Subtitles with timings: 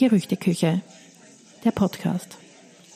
[0.00, 0.80] Gerüchteküche,
[1.62, 2.38] der Podcast.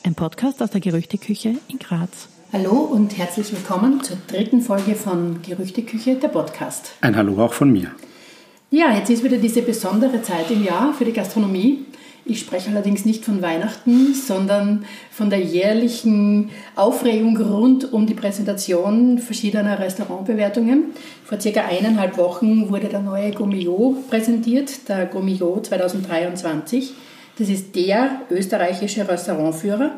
[0.03, 2.29] Ein Podcast aus der Gerüchteküche in Graz.
[2.51, 6.93] Hallo und herzlich willkommen zur dritten Folge von Gerüchteküche, der Podcast.
[7.01, 7.91] Ein Hallo auch von mir.
[8.71, 11.85] Ja, jetzt ist wieder diese besondere Zeit im Jahr für die Gastronomie.
[12.27, 19.19] Ich spreche allerdings nicht von Weihnachten, sondern von der jährlichen Aufregung rund um die Präsentation
[19.19, 20.85] verschiedener Restaurantbewertungen.
[21.23, 26.93] Vor circa eineinhalb Wochen wurde der neue Gomio präsentiert, der Gomio 2023.
[27.37, 29.91] Das ist der österreichische Restaurantführer.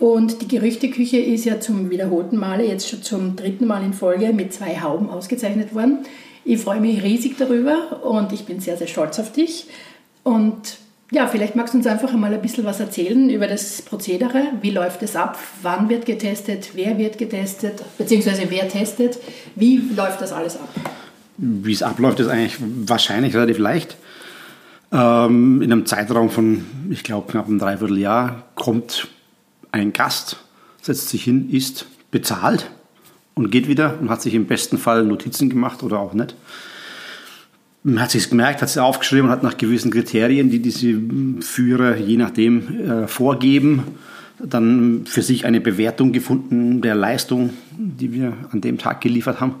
[0.00, 4.32] Und die Gerüchteküche ist ja zum wiederholten Male, jetzt schon zum dritten Mal in Folge,
[4.32, 5.98] mit zwei Hauben ausgezeichnet worden.
[6.44, 9.66] Ich freue mich riesig darüber und ich bin sehr, sehr stolz auf dich.
[10.24, 10.81] Und
[11.12, 14.44] ja, vielleicht magst du uns einfach einmal ein bisschen was erzählen über das Prozedere.
[14.62, 15.38] Wie läuft es ab?
[15.60, 16.70] Wann wird getestet?
[16.72, 17.82] Wer wird getestet?
[17.98, 19.18] Beziehungsweise wer testet?
[19.54, 20.70] Wie läuft das alles ab?
[21.36, 23.98] Wie es abläuft, ist eigentlich wahrscheinlich relativ leicht.
[24.90, 29.08] Ähm, in einem Zeitraum von, ich glaube, knapp einem Dreivierteljahr kommt
[29.70, 30.38] ein Gast,
[30.80, 32.70] setzt sich hin, isst, bezahlt
[33.34, 36.34] und geht wieder und hat sich im besten Fall Notizen gemacht oder auch nicht
[37.96, 40.94] hat sich gemerkt, hat es aufgeschrieben und hat nach gewissen Kriterien, die diese
[41.40, 43.82] Führer je nachdem äh, vorgeben,
[44.38, 49.56] dann für sich eine Bewertung gefunden der Leistung, die wir an dem Tag geliefert haben.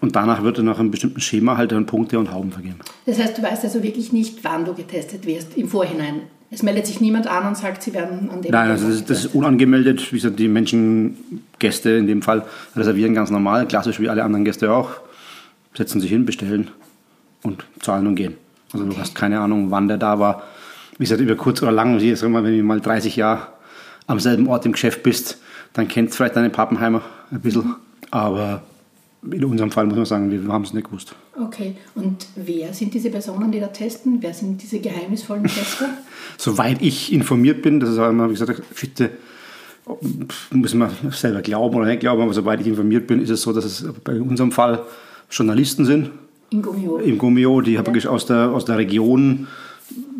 [0.00, 2.76] Und danach wird dann nach einem bestimmten Schema halt dann Punkte und Hauben vergeben.
[3.04, 6.22] Das heißt, du weißt also wirklich nicht, wann du getestet wirst im Vorhinein.
[6.50, 9.24] Es meldet sich niemand an und sagt, sie werden an dem Nein, also das, das
[9.26, 10.12] ist unangemeldet.
[10.12, 14.44] Wie gesagt, die Menschen, Gäste in dem Fall, reservieren ganz normal, klassisch wie alle anderen
[14.44, 14.90] Gäste auch,
[15.76, 16.70] setzen sich hin, bestellen
[17.42, 18.36] und zahlen und gehen.
[18.72, 18.94] Also okay.
[18.94, 20.42] du hast keine Ahnung, wann der da war.
[20.98, 23.48] Wie gesagt, über kurz oder lang, wie wenn du mal 30 Jahre
[24.06, 25.38] am selben Ort im Geschäft bist,
[25.72, 27.74] dann kennst du vielleicht deine Pappenheimer ein bisschen.
[28.10, 28.62] Aber
[29.22, 31.14] in unserem Fall muss man sagen, wir haben es nicht gewusst.
[31.40, 34.18] Okay, und wer sind diese Personen, die da testen?
[34.20, 35.88] Wer sind diese geheimnisvollen Tester?
[36.36, 39.10] Soweit ich informiert bin, das ist auch immer, wie gesagt, bitte
[40.50, 43.52] muss man selber glauben oder nicht glauben, aber soweit ich informiert bin, ist es so,
[43.52, 44.82] dass es bei unserem Fall
[45.30, 46.10] Journalisten sind,
[46.50, 46.98] im Gummio.
[46.98, 47.86] Im Gummio, die ja.
[47.86, 49.46] wirklich aus der, aus der Region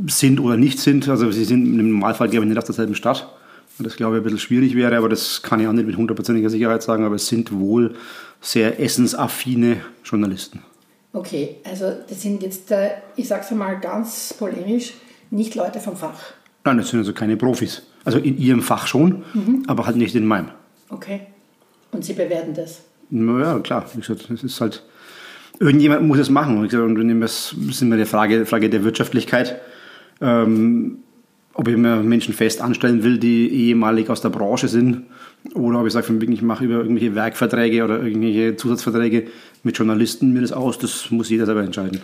[0.06, 1.08] sind oder nicht sind.
[1.08, 3.28] Also sie sind im Normalfall, glaube ich, nicht aus derselben Stadt.
[3.78, 6.50] Das glaube ich ein bisschen schwierig wäre, aber das kann ich auch nicht mit hundertprozentiger
[6.50, 7.94] Sicherheit sagen, aber es sind wohl
[8.40, 10.62] sehr essensaffine Journalisten.
[11.12, 14.94] Okay, also das sind jetzt, äh, ich sage es einmal ganz polemisch,
[15.30, 16.18] nicht Leute vom Fach.
[16.64, 17.82] Nein, das sind also keine Profis.
[18.04, 19.64] Also in ihrem Fach schon, mhm.
[19.66, 20.48] aber halt nicht in meinem.
[20.88, 21.22] Okay.
[21.92, 22.82] Und Sie bewerten das?
[23.10, 23.86] Naja, klar.
[23.92, 24.84] Wie gesagt, das ist halt
[25.60, 26.58] irgendjemand muss es machen.
[26.58, 29.60] Und das ist immer die Frage, Frage der Wirtschaftlichkeit.
[30.20, 30.98] Ähm,
[31.54, 35.04] ob ich mir Menschen fest anstellen will, die ehemalig aus der Branche sind,
[35.54, 39.26] oder ob ich sage, ich mache über irgendwelche Werkverträge oder irgendwelche Zusatzverträge
[39.62, 42.00] mit Journalisten mir das aus, das muss jeder selber entscheiden.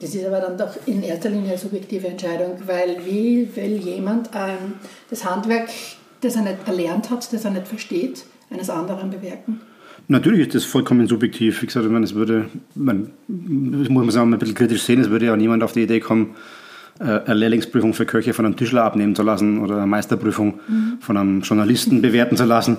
[0.00, 4.30] Das ist aber dann doch in erster Linie eine subjektive Entscheidung, weil wie will jemand
[4.34, 4.74] ähm,
[5.10, 5.68] das Handwerk,
[6.20, 9.60] das er nicht erlernt hat, das er nicht versteht, eines anderen bewerten?
[10.10, 11.60] Natürlich ist das vollkommen subjektiv.
[11.60, 15.00] Wie gesagt, ich meine, es würde, man, das muss man sagen, ein bisschen kritisch sehen,
[15.00, 16.34] es würde ja niemand auf die Idee kommen,
[16.98, 20.98] äh, eine Lehrlingsprüfung für Köche von einem Tischler abnehmen zu lassen oder eine Meisterprüfung mhm.
[21.00, 22.78] von einem Journalisten bewerten zu lassen.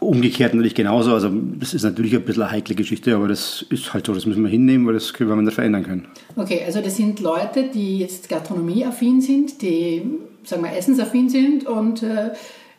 [0.00, 1.12] Umgekehrt natürlich genauso.
[1.12, 4.24] Also das ist natürlich ein bisschen eine heikle Geschichte, aber das ist halt so, das
[4.24, 6.08] müssen wir hinnehmen, weil das können wir nicht verändern können.
[6.34, 10.02] Okay, also das sind Leute, die jetzt gastronomieaffin sind, die,
[10.44, 12.30] sagen wir, essensaffin sind und äh,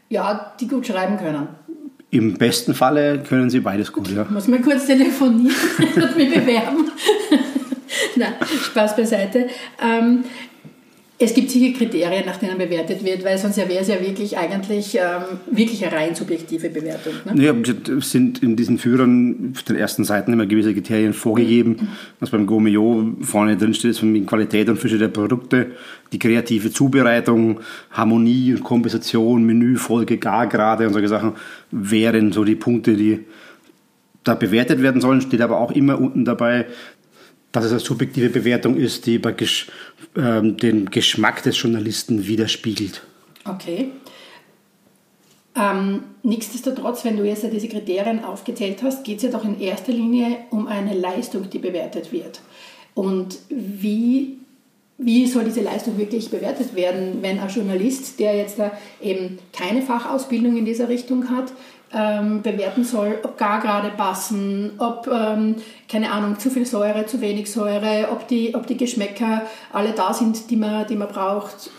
[0.09, 1.47] ja, die gut schreiben können.
[2.15, 4.21] Im besten Falle können Sie beides gut, ja.
[4.21, 5.53] Ich muss mal kurz telefonieren
[5.95, 6.89] und mich bewerben.
[8.15, 8.33] Nein,
[8.63, 9.49] Spaß beiseite.
[9.83, 10.23] Ähm,
[11.17, 14.95] es gibt sicher Kriterien, nach denen bewertet wird, weil sonst wäre es ja wirklich eigentlich
[14.95, 17.13] ähm, wirklich eine rein subjektive Bewertung.
[17.33, 17.41] Ne?
[17.41, 17.53] Ja,
[17.97, 21.77] es sind in diesen Führern auf den ersten Seiten immer gewisse Kriterien vorgegeben.
[21.79, 21.87] Mhm.
[22.19, 25.67] Was beim Gomeo vorne drin steht, ist von Qualität und Frische der Produkte,
[26.11, 27.61] die kreative Zubereitung,
[27.91, 31.33] Harmonie und Kompensation, Menüfolge, Gargrade und solche Sachen
[31.71, 33.21] wären so die Punkte, die
[34.25, 36.65] da bewertet werden sollen, steht aber auch immer unten dabei,
[37.55, 39.67] dass es eine subjektive Bewertung ist, die praktisch
[40.15, 43.01] ähm, den Geschmack des Journalisten widerspiegelt.
[43.45, 43.91] Okay.
[45.55, 49.93] Ähm, nichtsdestotrotz, wenn du jetzt diese Kriterien aufgezählt hast, geht es ja doch in erster
[49.93, 52.41] Linie um eine Leistung, die bewertet wird.
[52.93, 54.37] Und wie,
[54.97, 58.71] wie soll diese Leistung wirklich bewertet werden, wenn ein Journalist, der jetzt da
[59.01, 61.53] eben keine Fachausbildung in dieser Richtung hat,
[61.93, 65.55] ähm, bewerten soll, ob gar gerade passen, ob, ähm,
[65.89, 70.13] keine Ahnung, zu viel Säure, zu wenig Säure, ob die, ob die Geschmäcker alle da
[70.13, 71.69] sind, die man, die man braucht.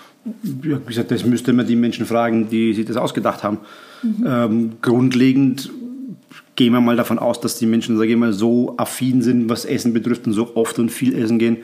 [0.65, 3.59] Ja, wie gesagt, das müsste man die Menschen fragen, die sich das ausgedacht haben.
[4.03, 4.25] Mhm.
[4.27, 5.71] Ähm, grundlegend
[6.57, 9.65] gehen wir mal davon aus, dass die Menschen, sage ich mal, so affin sind, was
[9.65, 11.59] Essen betrifft und so oft und viel essen gehen,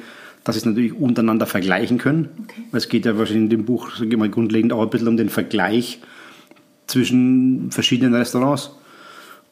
[0.45, 2.29] dass sie es natürlich untereinander vergleichen können.
[2.45, 2.63] Okay.
[2.73, 5.17] Es geht ja wahrscheinlich in dem Buch sag ich mal, grundlegend auch ein bisschen um
[5.17, 6.01] den Vergleich
[6.93, 8.71] zwischen verschiedenen Restaurants.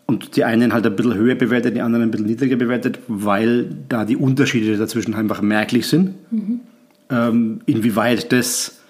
[0.07, 3.71] Und die einen halt ein bisschen höher bewertet, die anderen ein bisschen niedriger bewertet, weil
[3.89, 6.15] da die Unterschiede dazwischen einfach merklich sind.
[7.11, 8.81] Ähm, inwieweit das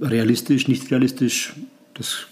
[0.00, 1.54] realistisch, nicht realistisch,
[1.94, 2.26] das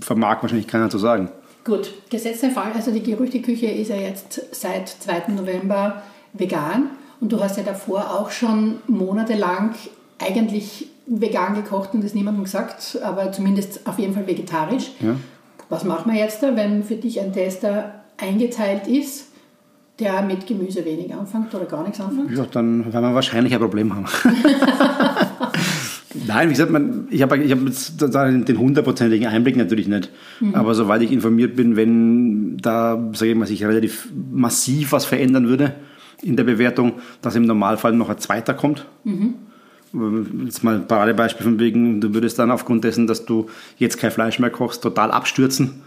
[0.00, 1.30] vermag wahrscheinlich keiner zu sagen.
[1.64, 5.32] Gut, gesetzt der Fall, also die Gerüchteküche ist ja jetzt seit 2.
[5.32, 6.02] November
[6.32, 6.90] vegan
[7.20, 9.74] und du hast ja davor auch schon monatelang
[10.18, 14.90] eigentlich vegan gekocht und das niemandem gesagt, aber zumindest auf jeden Fall vegetarisch.
[15.00, 15.16] Ja.
[15.68, 19.26] Was machen wir jetzt, da, wenn für dich ein Tester eingeteilt ist,
[19.98, 22.36] der mit Gemüse wenig anfängt oder gar nichts anfängt?
[22.36, 24.06] Ja, dann werden wir wahrscheinlich ein Problem haben.
[26.26, 30.10] Nein, wie gesagt, man, ich habe ich hab jetzt den hundertprozentigen Einblick natürlich nicht.
[30.52, 35.48] Aber soweit ich informiert bin, wenn da, sage ich mal, sich relativ massiv was verändern
[35.48, 35.74] würde
[36.22, 38.86] in der Bewertung, dass im Normalfall noch ein zweiter kommt.
[40.44, 43.48] Jetzt mal ein Paradebeispiel von wegen, du würdest dann aufgrund dessen, dass du
[43.78, 45.82] jetzt kein Fleisch mehr kochst, total abstürzen.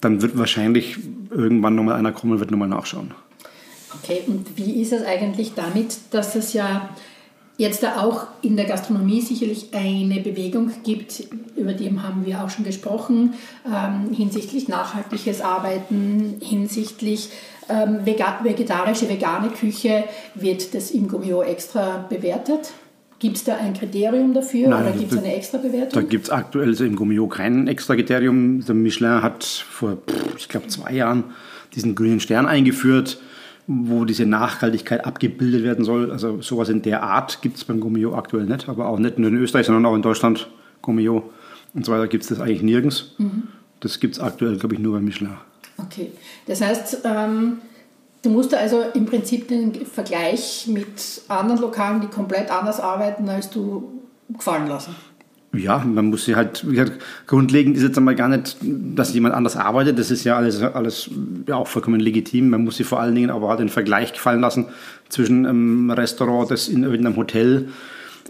[0.00, 0.98] Dann wird wahrscheinlich
[1.30, 3.12] irgendwann nochmal einer kommen und wird nochmal nachschauen.
[4.02, 6.90] Okay, und wie ist es eigentlich damit, dass es ja
[7.56, 11.24] jetzt auch in der Gastronomie sicherlich eine Bewegung gibt,
[11.56, 13.34] über die haben wir auch schon gesprochen,
[13.66, 17.30] ähm, hinsichtlich nachhaltiges Arbeiten, hinsichtlich
[17.68, 20.04] ähm, vegetarische, vegane Küche,
[20.34, 22.72] wird das im Gummio extra bewertet?
[23.20, 26.08] Gibt es da ein Kriterium dafür Nein, oder da- gibt es eine extra Da Bewertung?
[26.08, 28.64] gibt es aktuell also im Gummio kein extra Kriterium.
[28.64, 29.98] Der Michelin hat vor,
[30.36, 31.24] ich glaube, zwei Jahren
[31.74, 33.18] diesen grünen Stern eingeführt,
[33.66, 36.12] wo diese Nachhaltigkeit abgebildet werden soll.
[36.12, 39.28] Also sowas in der Art gibt es beim Gummio aktuell nicht, aber auch nicht nur
[39.30, 40.48] in Österreich, sondern auch in Deutschland,
[40.80, 41.30] Gummio
[41.74, 43.16] und so weiter gibt es das eigentlich nirgends.
[43.80, 45.32] Das gibt es aktuell, glaube ich, nur beim Michelin.
[45.76, 46.12] Okay,
[46.46, 47.58] das heißt, ähm,
[48.22, 53.50] du musst also im Prinzip den Vergleich mit anderen Lokalen, die komplett anders arbeiten, als
[53.50, 54.94] du gefallen lassen.
[55.54, 59.34] Ja, man muss sie halt, wie gesagt, grundlegend ist jetzt einmal gar nicht, dass jemand
[59.34, 59.98] anders arbeitet.
[59.98, 61.10] Das ist ja alles, alles
[61.46, 62.50] ja auch vollkommen legitim.
[62.50, 64.66] Man muss sie vor allen Dingen aber halt den Vergleich gefallen lassen
[65.08, 67.68] zwischen einem Restaurant, das in irgendeinem Hotel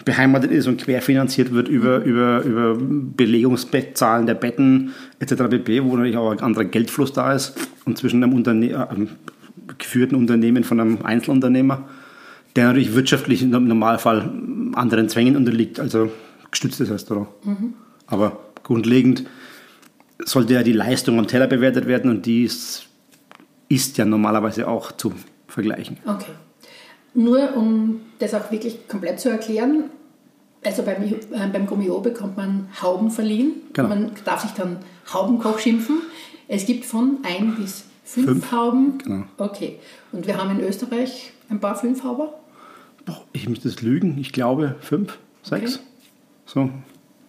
[0.05, 5.34] beheimatet ist und querfinanziert wird über, über, über Belegungsbettzahlen der Betten etc.
[5.50, 9.06] pp., wo natürlich auch ein anderer Geldfluss da ist und zwischen einem, Unterne äh,
[9.79, 11.89] geführten Unternehmen von einem Einzelunternehmer,
[12.57, 14.31] der natürlich wirtschaftlich im Normalfall
[14.75, 16.11] anderen Zwängen unterliegt, also
[16.51, 17.29] gestütztes Restaurant.
[18.07, 19.25] Aber grundlegend
[20.25, 22.87] sollte ja die Leistung am Teller bewertet werden und die ist,
[23.69, 25.13] ist ja normalerweise auch zu
[25.47, 25.99] vergleichen.
[26.05, 26.33] Okay.
[27.15, 29.85] Nur um das auch wirklich komplett zu erklären,
[30.65, 31.17] also beim, äh,
[31.53, 33.53] beim Gummio bekommt man Hauben verliehen.
[33.73, 33.89] Genau.
[33.89, 34.79] Man darf sich dann
[35.13, 36.01] Haubenkoch schimpfen.
[36.49, 38.99] Es gibt von ein bis fünf, Fünf, Hauben.
[38.99, 39.25] genau.
[39.37, 39.78] Okay.
[40.12, 42.32] Und wir haben in Österreich ein paar Fünfhauber.
[43.05, 45.76] Boah, ich müsste das lügen, ich glaube fünf, sechs.
[45.76, 45.84] Okay.
[46.46, 46.70] So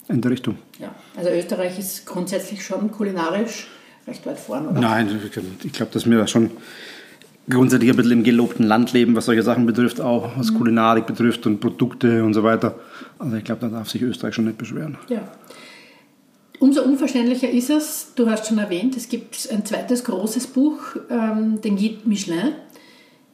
[0.08, 0.58] in der Richtung.
[0.80, 0.94] Ja.
[1.16, 3.68] Also Österreich ist grundsätzlich schon kulinarisch
[4.08, 4.80] recht weit vorne, oder?
[4.80, 5.20] Nein,
[5.64, 6.50] ich glaube, dass wir da schon
[7.50, 11.46] grundsätzlich ein bisschen im gelobten Land leben, was solche Sachen betrifft, auch was Kulinarik betrifft
[11.46, 12.76] und Produkte und so weiter.
[13.20, 14.98] Also ich glaube, da darf sich Österreich schon nicht beschweren.
[15.10, 15.22] Ja.
[16.60, 20.80] Umso unverständlicher ist es, du hast schon erwähnt, es gibt ein zweites großes Buch,
[21.10, 22.52] ähm, den Guide Michelin,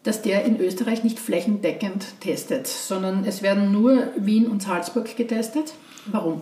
[0.04, 5.74] dass der in Österreich nicht flächendeckend testet, sondern es werden nur Wien und Salzburg getestet.
[6.06, 6.42] Warum?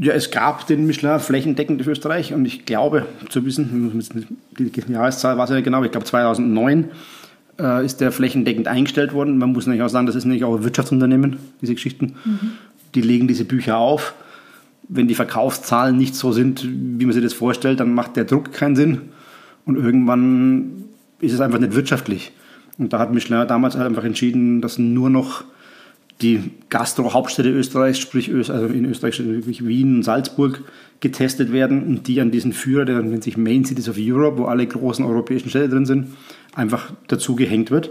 [0.00, 4.04] Ja, es gab den Michelin flächendeckend in Österreich und ich glaube zu wissen,
[4.58, 6.90] die Jahreszahl weiß ich nicht genau, ich glaube 2009
[7.58, 9.38] äh, ist der flächendeckend eingestellt worden.
[9.38, 12.16] Man muss natürlich auch sagen, das ist nicht auch ein Wirtschaftsunternehmen, diese Geschichten.
[12.94, 14.14] Die legen diese Bücher auf.
[14.88, 18.52] Wenn die Verkaufszahlen nicht so sind, wie man sich das vorstellt, dann macht der Druck
[18.52, 19.00] keinen Sinn
[19.66, 20.84] und irgendwann
[21.20, 22.32] ist es einfach nicht wirtschaftlich.
[22.78, 25.44] Und da hat Michelin damals halt einfach entschieden, dass nur noch
[26.22, 30.62] die Gastro-Hauptstädte Österreichs, sprich also in Österreich wirklich Wien und Salzburg,
[31.00, 34.46] getestet werden und die an diesen Führer, der nennt sich Main Cities of Europe, wo
[34.46, 36.08] alle großen europäischen Städte drin sind,
[36.54, 37.90] einfach dazu gehängt wird.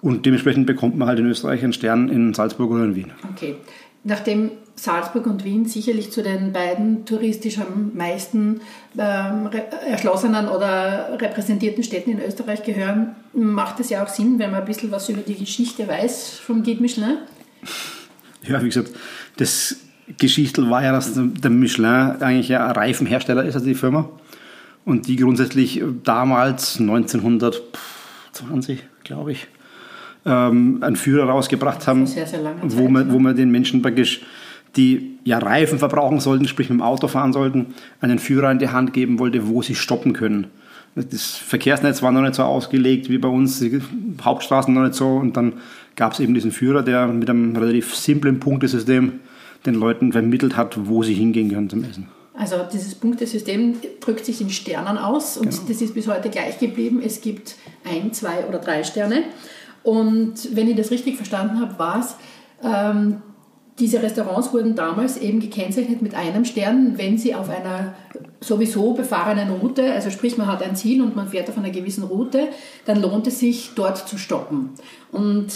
[0.00, 3.12] Und dementsprechend bekommt man halt in Österreich einen Stern in Salzburg oder in Wien.
[3.32, 3.56] Okay.
[4.04, 8.60] Nachdem Salzburg und Wien sicherlich zu den beiden touristisch am meisten
[8.98, 9.48] ähm,
[9.88, 14.66] erschlossenen oder repräsentierten Städten in Österreich gehören, macht es ja auch Sinn, wenn man ein
[14.66, 17.16] bisschen was über die Geschichte weiß vom Guide Michelin.
[18.42, 18.90] Ja, wie gesagt,
[19.36, 19.76] das
[20.18, 24.10] Geschichtel war ja, dass der Michelin eigentlich ein Reifenhersteller ist, also die Firma.
[24.84, 29.46] Und die grundsätzlich damals, 1920, glaube ich,
[30.26, 34.22] ähm, einen Führer rausgebracht haben, sehr, sehr wo man, wo man den Menschen praktisch,
[34.76, 38.68] die ja Reifen verbrauchen sollten, sprich mit dem Auto fahren sollten, einen Führer in die
[38.68, 40.48] Hand geben wollte, wo sie stoppen können.
[40.94, 43.80] Das Verkehrsnetz war noch nicht so ausgelegt wie bei uns, die
[44.22, 45.54] Hauptstraßen noch nicht so und dann
[45.96, 49.20] gab es eben diesen Führer, der mit einem relativ simplen Punktesystem
[49.66, 52.08] den Leuten vermittelt hat, wo sie hingehen können zum Essen.
[52.36, 55.62] Also dieses Punktesystem drückt sich in Sternen aus und genau.
[55.68, 57.00] das ist bis heute gleich geblieben.
[57.04, 57.54] Es gibt
[57.84, 59.22] ein, zwei oder drei Sterne.
[59.84, 62.16] Und wenn ich das richtig verstanden habe, war es,
[62.64, 63.22] ähm,
[63.78, 67.94] diese Restaurants wurden damals eben gekennzeichnet mit einem Stern, wenn sie auf einer
[68.40, 72.04] sowieso befahrenen Route, also sprich man hat ein Ziel und man fährt auf einer gewissen
[72.04, 72.48] Route,
[72.84, 74.70] dann lohnt es sich dort zu stoppen.
[75.10, 75.50] Und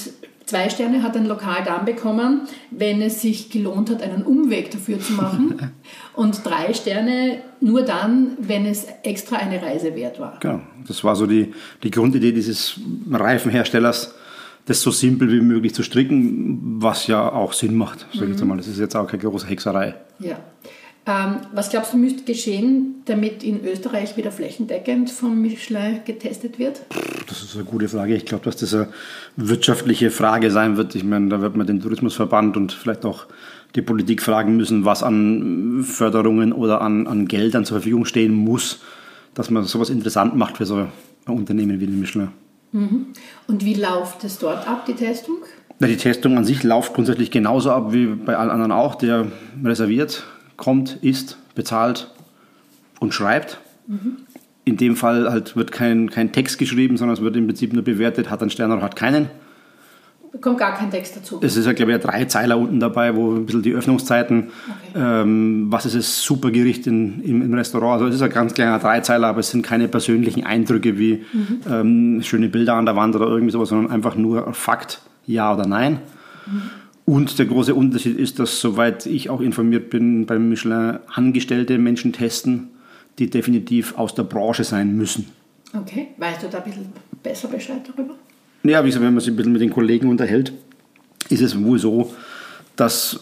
[0.47, 4.99] zwei Sterne hat ein Lokal dann bekommen, wenn es sich gelohnt hat, einen Umweg dafür
[4.99, 5.73] zu machen.
[6.16, 10.38] und drei Sterne nur dann, wenn es extra eine Reise wert war.
[10.40, 11.54] Genau, das war so die,
[11.85, 14.14] die Grundidee dieses Reifenherstellers
[14.68, 18.42] das so simpel wie möglich zu stricken, was ja auch Sinn macht, sage ich jetzt
[18.42, 18.48] mhm.
[18.48, 18.56] mal.
[18.58, 19.94] Das ist jetzt auch keine große Hexerei.
[20.18, 20.38] Ja.
[21.06, 26.82] Ähm, was glaubst du, müsste geschehen, damit in Österreich wieder flächendeckend vom Michelin getestet wird?
[27.26, 28.14] Das ist eine gute Frage.
[28.14, 28.88] Ich glaube, dass das eine
[29.37, 30.94] wirtschaftliche Frage sein wird.
[30.94, 33.25] Ich meine, da wird man den Tourismusverband und vielleicht auch
[33.75, 38.80] die Politik fragen müssen, was an Förderungen oder an, an Geldern zur Verfügung stehen muss,
[39.32, 40.90] dass man sowas interessant macht für so ein
[41.25, 42.28] Unternehmen wie den Michelin.
[42.72, 43.06] Mhm.
[43.46, 45.37] Und wie läuft es dort ab, die Testung?
[45.78, 48.96] Na, die Testung an sich läuft grundsätzlich genauso ab wie bei allen anderen auch.
[48.96, 49.30] Der
[49.64, 50.25] reserviert,
[50.56, 52.10] kommt, isst, bezahlt
[53.00, 53.58] und schreibt.
[53.87, 54.18] Mhm.
[54.64, 57.84] In dem Fall halt wird kein, kein Text geschrieben, sondern es wird im Prinzip nur
[57.84, 59.30] bewertet, hat einen Stern oder hat keinen
[60.40, 61.40] kommt gar kein Text dazu.
[61.42, 64.50] Es ist ja, glaube ich, drei Zeiler unten dabei, wo ein bisschen die Öffnungszeiten,
[64.92, 65.23] okay.
[65.23, 67.94] ähm, was ist das Supergericht in, im, im, Restaurant.
[67.94, 71.61] Also es ist ein ganz kleiner Dreizeiler, aber es sind keine persönlichen Eindrücke wie mhm.
[71.70, 75.66] ähm, schöne Bilder an der Wand oder irgendwie sowas, sondern einfach nur Fakt, ja oder
[75.66, 76.00] nein.
[76.47, 76.62] Mhm.
[77.04, 82.12] Und der große Unterschied ist, dass, soweit ich auch informiert bin, beim Michelin angestellte Menschen
[82.12, 82.68] testen,
[83.18, 85.26] die definitiv aus der Branche sein müssen.
[85.75, 86.92] Okay, weißt du da ein bisschen
[87.23, 88.14] besser Bescheid darüber?
[88.62, 90.52] Ja, wie gesagt, wenn man sich ein bisschen mit den Kollegen unterhält,
[91.28, 92.12] ist es wohl so,
[92.76, 93.20] dass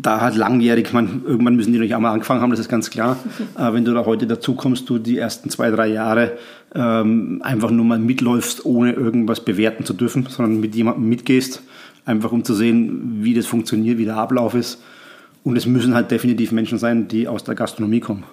[0.00, 2.90] da halt langjährig, man, irgendwann müssen die natürlich auch mal angefangen haben, das ist ganz
[2.90, 3.16] klar.
[3.56, 6.32] Äh, wenn du da heute dazu kommst, du die ersten zwei, drei Jahre
[6.74, 11.62] ähm, einfach nur mal mitläufst, ohne irgendwas bewerten zu dürfen, sondern mit jemandem mitgehst,
[12.04, 14.82] einfach um zu sehen, wie das funktioniert, wie der Ablauf ist.
[15.44, 18.24] Und es müssen halt definitiv Menschen sein, die aus der Gastronomie kommen.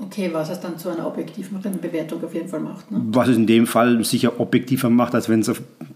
[0.00, 2.90] Okay, was es dann zu einer objektiveren Bewertung auf jeden Fall macht.
[2.90, 3.00] Ne?
[3.10, 5.50] Was es in dem Fall sicher objektiver macht, als wenn es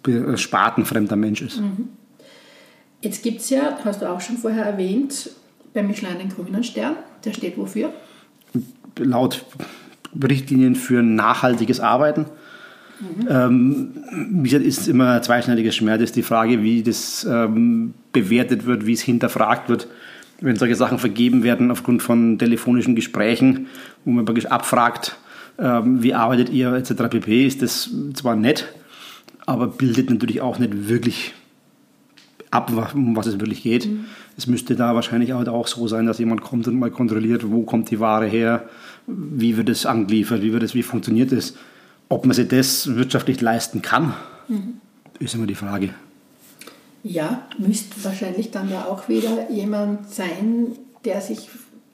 [0.06, 1.60] ein spartenfremder Mensch ist.
[1.60, 1.88] Mhm.
[3.00, 5.30] Jetzt gibt es ja, hast du auch schon vorher erwähnt,
[5.72, 6.96] beim Michelin einen grünen Stern.
[7.24, 7.92] Der steht wofür?
[8.98, 9.44] Laut
[10.20, 12.26] Richtlinien für nachhaltiges Arbeiten.
[13.00, 13.28] Mhm.
[13.28, 13.90] Ähm,
[14.42, 16.02] wie gesagt, ist immer ein zweischneidiges Schmerz.
[16.02, 19.86] ist die Frage, wie das ähm, bewertet wird, wie es hinterfragt wird
[20.42, 23.68] wenn solche Sachen vergeben werden aufgrund von telefonischen Gesprächen,
[24.04, 25.16] wo man praktisch abfragt,
[25.58, 27.08] ähm, wie arbeitet ihr etc.
[27.08, 28.72] pp, ist das zwar nett,
[29.46, 31.32] aber bildet natürlich auch nicht wirklich
[32.50, 33.86] ab, um was es wirklich geht.
[33.86, 34.04] Mhm.
[34.36, 37.90] Es müsste da wahrscheinlich auch so sein, dass jemand kommt und mal kontrolliert, wo kommt
[37.90, 38.68] die Ware her,
[39.06, 41.56] wie wird es angeliefert, wie wird es, wie funktioniert es.
[42.08, 44.14] Ob man sich das wirtschaftlich leisten kann,
[44.48, 44.74] mhm.
[45.18, 45.90] ist immer die Frage.
[47.02, 51.48] Ja, müsste wahrscheinlich dann ja auch wieder jemand sein, der sich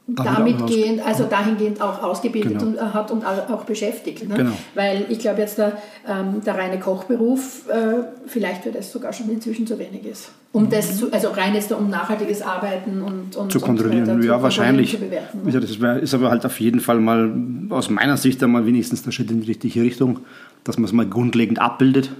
[0.09, 2.67] damit gehend, also dahingehend auch ausgebildet genau.
[2.67, 4.27] und, äh, hat und auch beschäftigt.
[4.27, 4.37] Ne?
[4.37, 4.53] Genau.
[4.75, 9.31] Weil ich glaube jetzt der, ähm, der reine Kochberuf, äh, vielleicht wird es sogar schon
[9.31, 10.31] inzwischen zu wenig ist.
[10.53, 10.71] Um mhm.
[10.71, 14.09] das zu, also rein ist da um nachhaltiges Arbeiten und, und zu kontrollieren.
[14.09, 14.93] Und ja, wahrscheinlich.
[14.93, 15.61] Zu bewerten, ne?
[15.61, 17.31] Das wär, ist aber halt auf jeden Fall mal
[17.69, 20.21] aus meiner Sicht einmal wenigstens der Schritt in die richtige Richtung,
[20.65, 22.11] dass man es mal grundlegend abbildet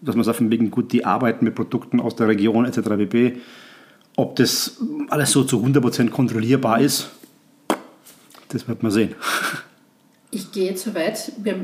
[0.00, 2.80] dass man sagt, wegen gut, die arbeiten mit Produkten aus der Region etc.
[2.96, 3.40] pp.
[4.16, 4.78] Ob das
[5.08, 7.10] alles so zu 100% kontrollierbar ist,
[8.48, 9.14] das wird man sehen.
[10.30, 11.56] Ich gehe jetzt so weit, wir,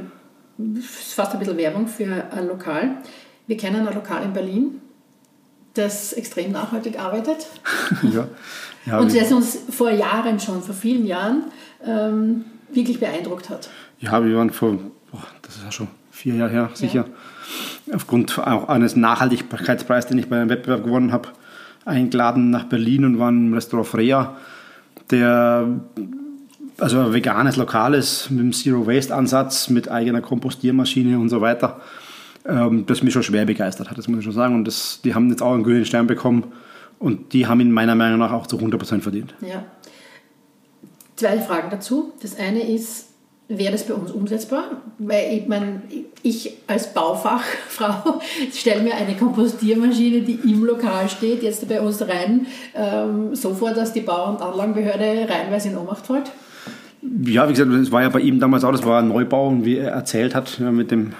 [0.78, 2.99] ist fast ein bisschen Werbung für ein Lokal.
[3.47, 4.81] Wir kennen ein Lokal in Berlin,
[5.75, 7.47] das extrem nachhaltig arbeitet.
[8.02, 8.28] ja.
[8.87, 11.45] ja und das uns vor Jahren schon, vor vielen Jahren,
[11.85, 13.69] ähm, wirklich beeindruckt hat.
[13.99, 14.73] Ja, wir waren vor,
[15.11, 17.07] boah, das ist ja schon vier Jahre her, sicher.
[17.09, 17.14] Ja
[17.93, 21.28] aufgrund auch eines Nachhaltigkeitspreises, den ich bei einem Wettbewerb gewonnen habe,
[21.85, 24.37] eingeladen nach Berlin und war im Restaurant Freya,
[25.11, 25.69] der
[26.78, 31.81] also ein veganes Lokales mit einem Zero Waste Ansatz, mit eigener Kompostiermaschine und so weiter,
[32.45, 34.55] ähm, das mich schon schwer begeistert hat, das muss ich schon sagen.
[34.55, 36.52] Und das, die haben jetzt auch einen grünen Stern bekommen
[36.99, 39.35] und die haben ihn meiner Meinung nach auch zu 100% verdient.
[39.40, 39.64] Ja.
[41.16, 42.12] Zwei Fragen dazu.
[42.21, 43.09] Das eine ist,
[43.48, 44.82] wäre das bei uns umsetzbar?
[44.98, 45.82] Weil ich meine,
[46.22, 48.20] ich als Baufachfrau
[48.52, 53.72] stelle mir eine Kompostiermaschine, die im Lokal steht, jetzt bei uns rein, ähm, so vor,
[53.72, 56.32] dass die Bau- und Anlagenbehörde reinweise in Ohnmacht fällt?
[57.24, 59.76] Ja, wie gesagt, das war ja bei ihm damals auch, das war ein Neubau, wie
[59.76, 61.12] er erzählt hat, mit dem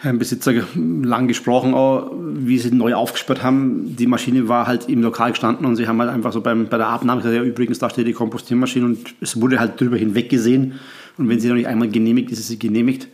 [0.00, 3.96] Herrn Besitzer lang gesprochen, auch, wie sie neu aufgesperrt haben.
[3.96, 6.78] Die Maschine war halt im Lokal gestanden und sie haben halt einfach so beim, bei
[6.78, 10.30] der Abnahme gesagt, ja übrigens, da steht die Kompostiermaschine und es wurde halt drüber hinweg
[10.30, 10.78] gesehen.
[11.18, 13.08] Und wenn sie noch nicht einmal genehmigt ist, ist sie genehmigt.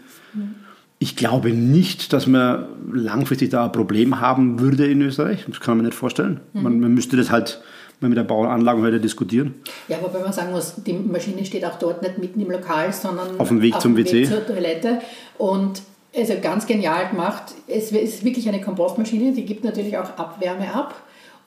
[0.99, 5.45] Ich glaube nicht, dass man langfristig da ein Problem haben würde in Österreich.
[5.49, 6.41] Das kann man nicht vorstellen.
[6.53, 7.61] Man, man müsste das halt
[8.01, 9.55] mal mit der Bauanlage heute diskutieren.
[9.89, 13.39] Ja, wobei man sagen muss, die Maschine steht auch dort nicht mitten im Lokal, sondern
[13.39, 14.29] Auf dem Weg zum Weg WC.
[14.29, 15.01] zur Toilette.
[15.39, 15.83] Und
[16.17, 17.43] also ganz genial gemacht.
[17.67, 20.95] Es ist wirklich eine Kompostmaschine, die gibt natürlich auch Abwärme ab.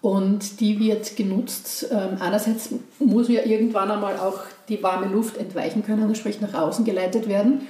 [0.02, 1.88] Und die wird genutzt.
[1.92, 6.86] Ähm, einerseits muss ja irgendwann einmal auch die warme Luft entweichen können, sprich nach außen
[6.86, 7.67] geleitet werden.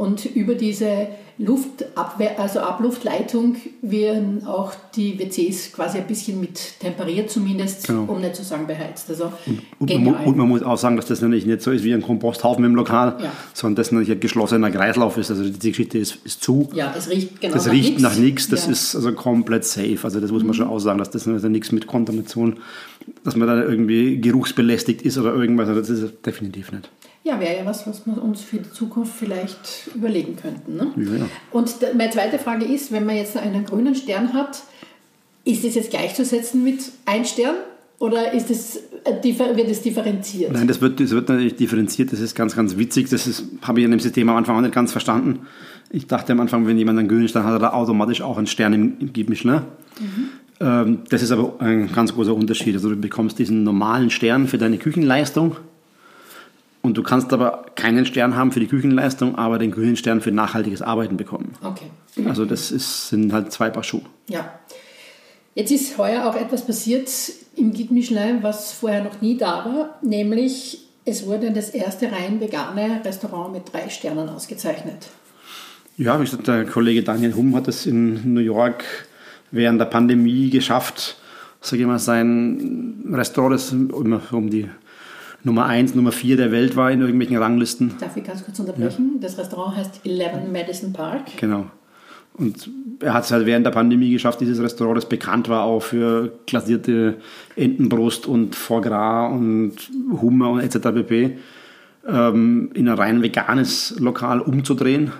[0.00, 7.30] Und über diese Luftabwehr, also Abluftleitung werden auch die WCs quasi ein bisschen mit temperiert
[7.30, 8.04] zumindest, Genau.
[8.10, 9.10] um nicht zu sagen beheizt.
[9.10, 10.22] Also Und man, genial.
[10.22, 12.64] mu- und man muss auch sagen, dass das natürlich nicht so ist wie ein Komposthaufen
[12.64, 13.30] im Lokal, Ja.
[13.52, 15.30] sondern dass natürlich ein geschlossener Kreislauf ist.
[15.30, 16.70] Also die Geschichte ist, ist zu.
[16.72, 18.02] ja, es riecht genau das nach riecht nix.
[18.02, 18.66] nach nichts, das Ja.
[18.68, 18.72] Mhm.
[18.72, 19.98] ist also komplett safe.
[20.02, 22.58] Also das muss man schon aussagen, dass das also nichts mit Kontamination,
[23.24, 25.68] dass man da irgendwie geruchsbelästigt ist oder irgendwas.
[25.68, 26.88] Also das ist definitiv nicht.
[27.22, 30.76] Ja, wäre ja was, was wir uns für die Zukunft vielleicht überlegen könnten.
[30.76, 30.92] Ne?
[30.96, 31.26] Ja.
[31.50, 34.62] Und meine zweite Frage ist, wenn man jetzt einen grünen Stern hat,
[35.44, 37.56] ist das jetzt gleichzusetzen mit ein Stern
[37.98, 40.52] oder ist es, äh, wird es differenziert?
[40.52, 43.10] Nein, das wird, das wird natürlich differenziert, das ist ganz, ganz witzig.
[43.10, 45.40] Das ist, habe ich in dem System am Anfang auch nicht ganz verstanden.
[45.90, 48.46] Ich dachte am Anfang, wenn jemand einen grünen Stern hat, hat er automatisch auch einen
[48.46, 49.66] Stern im, im Gibmischler.
[50.60, 52.74] Ähm, das ist aber ein ganz großer Unterschied.
[52.74, 55.56] Also du bekommst diesen normalen Stern für deine Küchenleistung
[56.82, 60.32] und du kannst aber keinen Stern haben für die Küchenleistung, aber den grünen Stern für
[60.32, 61.54] nachhaltiges Arbeiten bekommen.
[61.62, 61.90] Okay.
[62.26, 64.02] Also das ist, sind halt zwei Paar Schuhe.
[64.28, 64.58] Ja.
[65.54, 67.10] Jetzt ist heuer auch etwas passiert
[67.56, 72.40] im Guide Michelin, was vorher noch nie da war, nämlich es wurde das erste rein
[72.40, 75.08] vegane Restaurant mit drei Sternen ausgezeichnet.
[75.96, 78.84] Ja, wie gesagt, der Kollege Daniel Humm hat es in New York
[79.50, 81.16] während der Pandemie geschafft,
[81.60, 84.68] sage ich mal, sein Restaurant, das immer um die
[85.42, 87.94] Nummer 1, Nummer 4 der Welt war in irgendwelchen Ranglisten.
[87.98, 89.18] Darf ich ganz kurz unterbrechen?
[89.20, 91.36] Das Restaurant heißt 11 Madison Park.
[91.38, 91.66] Genau.
[92.34, 95.80] Und er hat es halt während der Pandemie geschafft, dieses Restaurant, das bekannt war auch
[95.80, 97.16] für glasierte
[97.56, 99.72] Entenbrust und Foie Gras und
[100.20, 100.78] Hummer und etc.
[100.94, 101.38] pp.
[102.08, 105.12] Ähm, in ein rein veganes Lokal umzudrehen,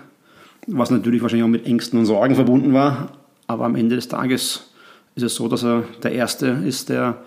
[0.67, 3.13] was natürlich wahrscheinlich auch mit Ängsten und Sorgen verbunden war.
[3.47, 4.71] Aber am Ende des Tages
[5.15, 7.23] ist es so, dass er der Erste ist, der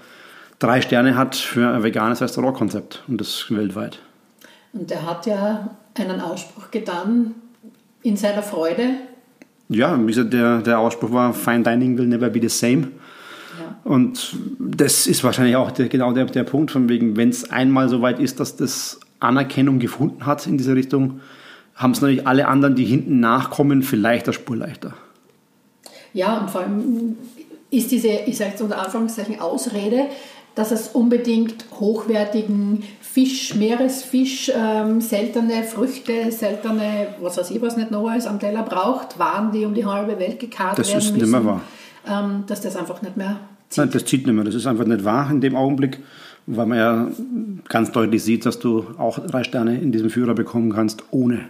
[0.59, 3.99] drei Sterne hat für ein veganes Restaurantkonzept und das weltweit.
[4.73, 7.35] Und er hat ja einen Ausspruch getan
[8.01, 8.89] in seiner Freude.
[9.69, 12.89] Ja, wie gesagt, der, der Ausspruch war, Fine Dining will never be the same.
[13.59, 13.75] Ja.
[13.83, 17.89] Und das ist wahrscheinlich auch der, genau der, der Punkt, von wegen, wenn es einmal
[17.89, 21.21] so weit ist, dass das Anerkennung gefunden hat in diese Richtung,
[21.75, 24.93] haben es natürlich alle anderen, die hinten nachkommen, vielleicht eine Spur leichter.
[26.13, 27.17] Ja, und vor allem
[27.71, 30.05] ist diese, ich sage jetzt unter Anführungszeichen, Ausrede,
[30.55, 37.91] dass es unbedingt hochwertigen Fisch, Meeresfisch, ähm, seltene Früchte, seltene, was weiß ich, was nicht
[37.91, 41.05] noch alles am Teller braucht, Waren, die um die halbe Welt gekarrt Das werden ist
[41.13, 41.61] müssen, nicht mehr wahr.
[42.07, 43.39] Ähm, dass das einfach nicht mehr
[43.69, 43.77] zieht.
[43.77, 44.43] Nein, das zieht nicht mehr.
[44.43, 45.99] Das ist einfach nicht wahr in dem Augenblick,
[46.45, 47.07] weil man ja
[47.69, 51.49] ganz deutlich sieht, dass du auch drei Sterne in diesem Führer bekommen kannst, ohne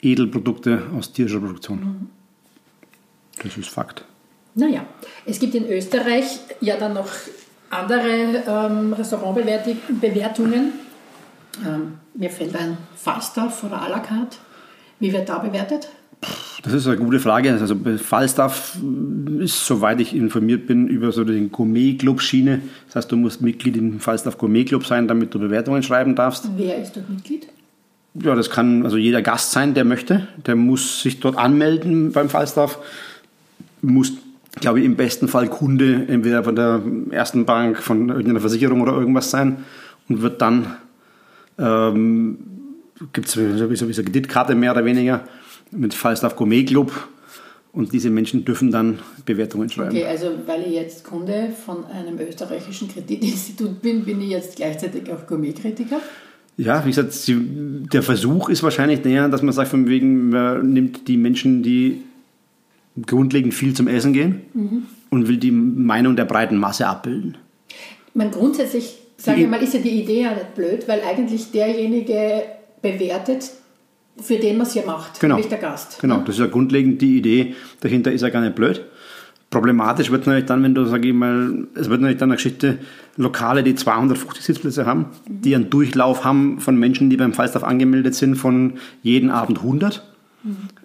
[0.00, 2.08] Edelprodukte aus tierischer Produktion.
[3.42, 4.04] Das ist Fakt.
[4.54, 4.84] Naja,
[5.24, 7.08] es gibt in Österreich ja dann noch
[7.70, 10.72] andere ähm, Restaurantbewertungen.
[11.66, 14.36] Ähm, mir fällt ein Falstaff oder à la carte.
[15.00, 15.88] Wie wird da bewertet?
[16.62, 17.52] Das ist eine gute Frage.
[17.52, 18.76] Also Falstaff
[19.38, 22.60] ist, soweit ich informiert bin, über so den Gourmet-Club-Schiene.
[22.86, 26.50] Das heißt, du musst Mitglied im Falstaff Gourmet-Club sein, damit du Bewertungen schreiben darfst.
[26.56, 27.46] Wer ist dort Mitglied?
[28.14, 30.26] Ja, das kann also jeder Gast sein, der möchte.
[30.46, 32.78] Der muss sich dort anmelden beim Falstaff.
[33.80, 34.14] Muss,
[34.56, 38.92] glaube ich, im besten Fall Kunde entweder von der ersten Bank, von irgendeiner Versicherung oder
[38.92, 39.64] irgendwas sein
[40.08, 40.76] und wird dann,
[41.58, 42.38] ähm,
[43.12, 45.24] gibt es sowieso eine Kreditkarte mehr oder weniger
[45.70, 46.92] mit Falstaff Gourmet Club
[47.72, 49.90] und diese Menschen dürfen dann Bewertungen schreiben.
[49.90, 55.12] Okay, also weil ich jetzt Kunde von einem österreichischen Kreditinstitut bin, bin ich jetzt gleichzeitig
[55.12, 56.00] auch Gourmetkritiker.
[56.56, 57.12] Ja, wie gesagt,
[57.92, 62.02] der Versuch ist wahrscheinlich der, dass man sagt, von wegen, man nimmt die Menschen, die
[63.06, 67.36] grundlegend viel zum Essen gehen und will die Meinung der breiten Masse abbilden.
[68.14, 72.42] Man grundsätzlich, sage ich mal, ist ja die Idee ja nicht blöd, weil eigentlich derjenige
[72.82, 73.50] bewertet,
[74.20, 75.36] für den man es ja macht, Genau.
[75.36, 76.00] nämlich der Gast.
[76.00, 77.54] Genau, das ist ja grundlegend die Idee.
[77.80, 78.84] Dahinter ist ja gar nicht blöd.
[79.50, 82.78] Problematisch wird natürlich dann, wenn du, sag ich mal, es wird natürlich dann eine Geschichte,
[83.16, 88.14] Lokale, die 250 Sitzplätze haben, die einen Durchlauf haben von Menschen, die beim Falstaff angemeldet
[88.14, 90.02] sind, von jeden Abend 100.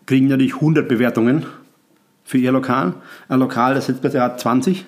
[0.05, 1.45] kriegen natürlich 100 Bewertungen
[2.23, 2.93] für ihr Lokal.
[3.27, 4.85] Ein Lokal, das jetzt hat 20.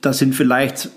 [0.00, 0.90] Das sind vielleicht,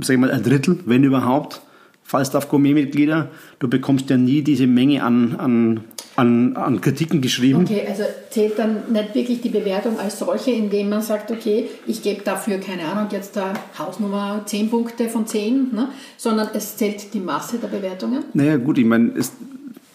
[0.00, 1.60] sag ich mal, ein Drittel, wenn überhaupt,
[2.02, 3.28] Falstaff Gourmet-Mitglieder.
[3.58, 5.84] Du bekommst ja nie diese Menge an, an,
[6.16, 7.64] an, an Kritiken geschrieben.
[7.64, 12.02] Okay, also zählt dann nicht wirklich die Bewertung als solche, indem man sagt, okay, ich
[12.02, 15.88] gebe dafür, keine Ahnung, jetzt da Hausnummer 10 Punkte von 10, ne?
[16.16, 18.24] sondern es zählt die Masse der Bewertungen?
[18.32, 19.32] Naja, gut, ich meine, es,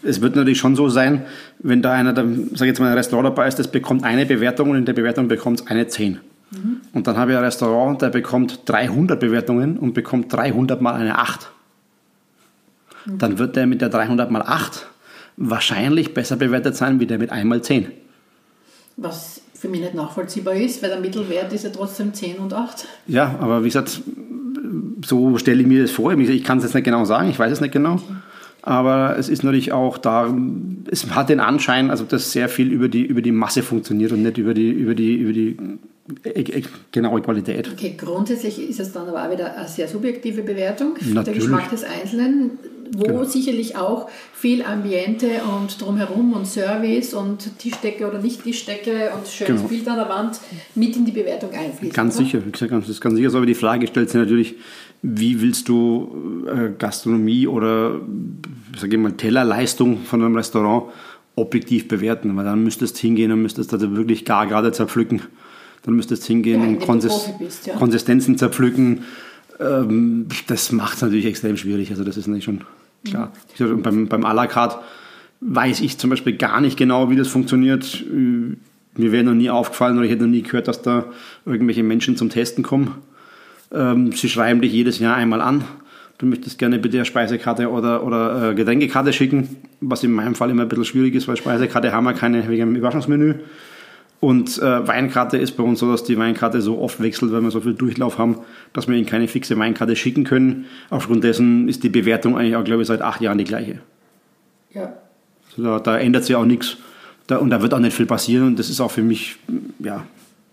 [0.03, 1.25] es wird natürlich schon so sein,
[1.59, 4.71] wenn da einer, sag ich jetzt mal, ein Restaurant dabei ist, das bekommt eine Bewertung
[4.71, 6.19] und in der Bewertung bekommt es eine 10.
[6.51, 6.81] Mhm.
[6.93, 11.17] Und dann habe ich ein Restaurant, der bekommt 300 Bewertungen und bekommt 300 mal eine
[11.19, 11.49] 8.
[13.05, 13.17] Mhm.
[13.17, 14.87] Dann wird der mit der 300 mal 8
[15.37, 17.87] wahrscheinlich besser bewertet sein, wie der mit einmal 10.
[18.97, 22.85] Was für mich nicht nachvollziehbar ist, weil der Mittelwert ist ja trotzdem 10 und 8.
[23.07, 24.01] Ja, aber wie gesagt,
[25.05, 26.13] so stelle ich mir das vor.
[26.13, 27.93] Ich kann es jetzt nicht genau sagen, ich weiß es nicht genau.
[27.93, 28.03] Okay.
[28.65, 30.33] Aber es ist natürlich auch da,
[30.89, 34.23] es hat den Anschein, also dass sehr viel über die, über die Masse funktioniert und
[34.23, 35.57] nicht über die, über die, über die
[36.23, 37.69] äh, äh, genaue Qualität.
[37.73, 41.25] Okay, grundsätzlich ist es dann aber auch wieder eine sehr subjektive Bewertung, Natürlich.
[41.25, 42.51] der Geschmack des Einzelnen,
[42.95, 43.23] wo genau.
[43.25, 45.27] sicherlich auch viel Ambiente
[45.59, 49.67] und drumherum und Service und Tischdecke oder nicht Tischdecke und schönes genau.
[49.67, 50.39] Bild an der Wand
[50.75, 51.93] mit in die Bewertung einfließt.
[51.93, 52.25] Ganz oder?
[52.25, 53.35] sicher, wie gesagt, das ist ganz sicher.
[53.35, 54.55] Aber die Frage stellt sich natürlich,
[55.03, 57.99] wie willst du äh, Gastronomie oder
[58.77, 60.85] sage ich mal Tellerleistung von einem Restaurant
[61.35, 62.35] objektiv bewerten?
[62.37, 65.21] Weil dann müsstest du hingehen und müsstest also wirklich gar gerade zerpflücken.
[65.83, 67.75] Dann müsstest du hingehen ja, und Konsist bist, ja.
[67.75, 69.03] Konsistenzen zerpflücken.
[69.59, 71.91] Ähm, das macht es natürlich extrem schwierig.
[71.91, 72.61] Also das ist natürlich schon
[73.05, 73.33] klar.
[73.59, 73.81] Mhm.
[73.81, 74.77] Beim, beim à la carte
[75.41, 78.05] weiß ich zum Beispiel gar nicht genau, wie das funktioniert.
[78.09, 81.07] Mir wäre noch nie aufgefallen oder ich hätte noch nie gehört, dass da
[81.45, 82.95] irgendwelche Menschen zum Testen kommen.
[83.73, 85.63] Ähm, sie schreiben dich jedes Jahr einmal an.
[86.19, 90.49] Du möchtest gerne bitte eine Speisekarte oder, oder äh, Getränkekarte schicken, was in meinem Fall
[90.51, 93.35] immer ein bisschen schwierig ist, weil Speisekarte haben wir keine wegen dem Überraschungsmenü.
[94.19, 97.51] Und äh, Weinkarte ist bei uns so, dass die Weinkarte so oft wechselt, weil wir
[97.51, 98.37] so viel Durchlauf haben,
[98.71, 100.65] dass wir ihnen keine fixe Weinkarte schicken können.
[100.89, 103.79] Aufgrund dessen ist die Bewertung eigentlich auch, glaube ich, seit acht Jahren die gleiche.
[104.73, 104.93] Ja.
[105.49, 106.77] Also da, da, ändert sich auch nichts.
[107.27, 108.47] Da, und da wird auch nicht viel passieren.
[108.47, 109.35] Und das ist auch für mich,
[109.79, 110.05] ja,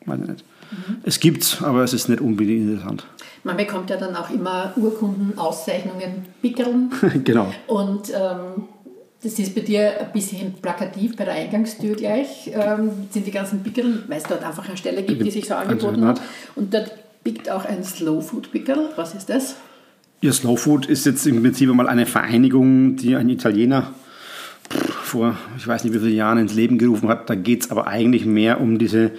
[0.04, 0.44] weiß ich nicht.
[0.70, 0.96] Mhm.
[1.02, 3.06] Es gibt's, aber es ist nicht unbedingt interessant.
[3.42, 6.90] Man bekommt ja dann auch immer Urkunden, Auszeichnungen, Pickeln.
[7.24, 7.52] genau.
[7.66, 8.64] Und ähm,
[9.22, 12.50] das ist bei dir ein bisschen plakativ bei der Eingangstür gleich.
[12.54, 15.54] Ähm, sind die ganzen Pickeln, weil es dort einfach eine Stelle gibt, die sich so
[15.54, 16.20] angeboten hat.
[16.54, 18.90] Und dort pickt auch ein Slow Food Pickel.
[18.96, 19.56] Was ist das?
[20.22, 23.94] Ja, Slow Food ist jetzt im Prinzip mal eine Vereinigung, die ein Italiener
[25.02, 27.28] vor, ich weiß nicht wie viele Jahren ins Leben gerufen hat.
[27.28, 29.12] Da geht es aber eigentlich mehr um diese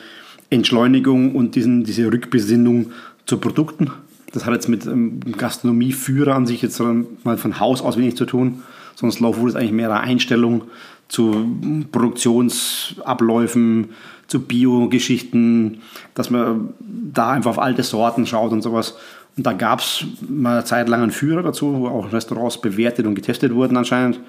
[0.52, 2.92] Entschleunigung und diesen, diese Rückbesinnung
[3.26, 3.90] zu Produkten.
[4.34, 8.26] Das hat jetzt mit ähm, Gastronomieführer an sich jetzt mal von Haus aus wenig zu
[8.26, 8.62] tun,
[8.96, 10.66] sondern Slow ist eigentlich mehr eine Einstellung
[11.08, 11.46] zu
[11.92, 13.90] Produktionsabläufen,
[14.28, 15.82] zu Bio-Geschichten,
[16.14, 18.96] dass man da einfach auf alte Sorten schaut und sowas.
[19.36, 23.06] Und da gab es mal eine Zeit lang einen Führer dazu, wo auch Restaurants bewertet
[23.08, 24.20] und getestet wurden anscheinend.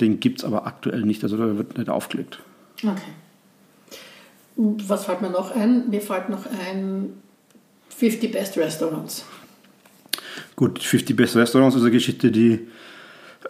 [0.00, 2.40] Den gibt es aber aktuell nicht, also da wird nicht aufgelegt.
[2.82, 3.00] Okay.
[4.56, 5.88] Und was fällt mir noch ein?
[5.90, 7.10] Mir fällt noch ein
[7.96, 9.24] 50 Best Restaurants.
[10.54, 12.60] Gut, 50 Best Restaurants ist eine Geschichte, die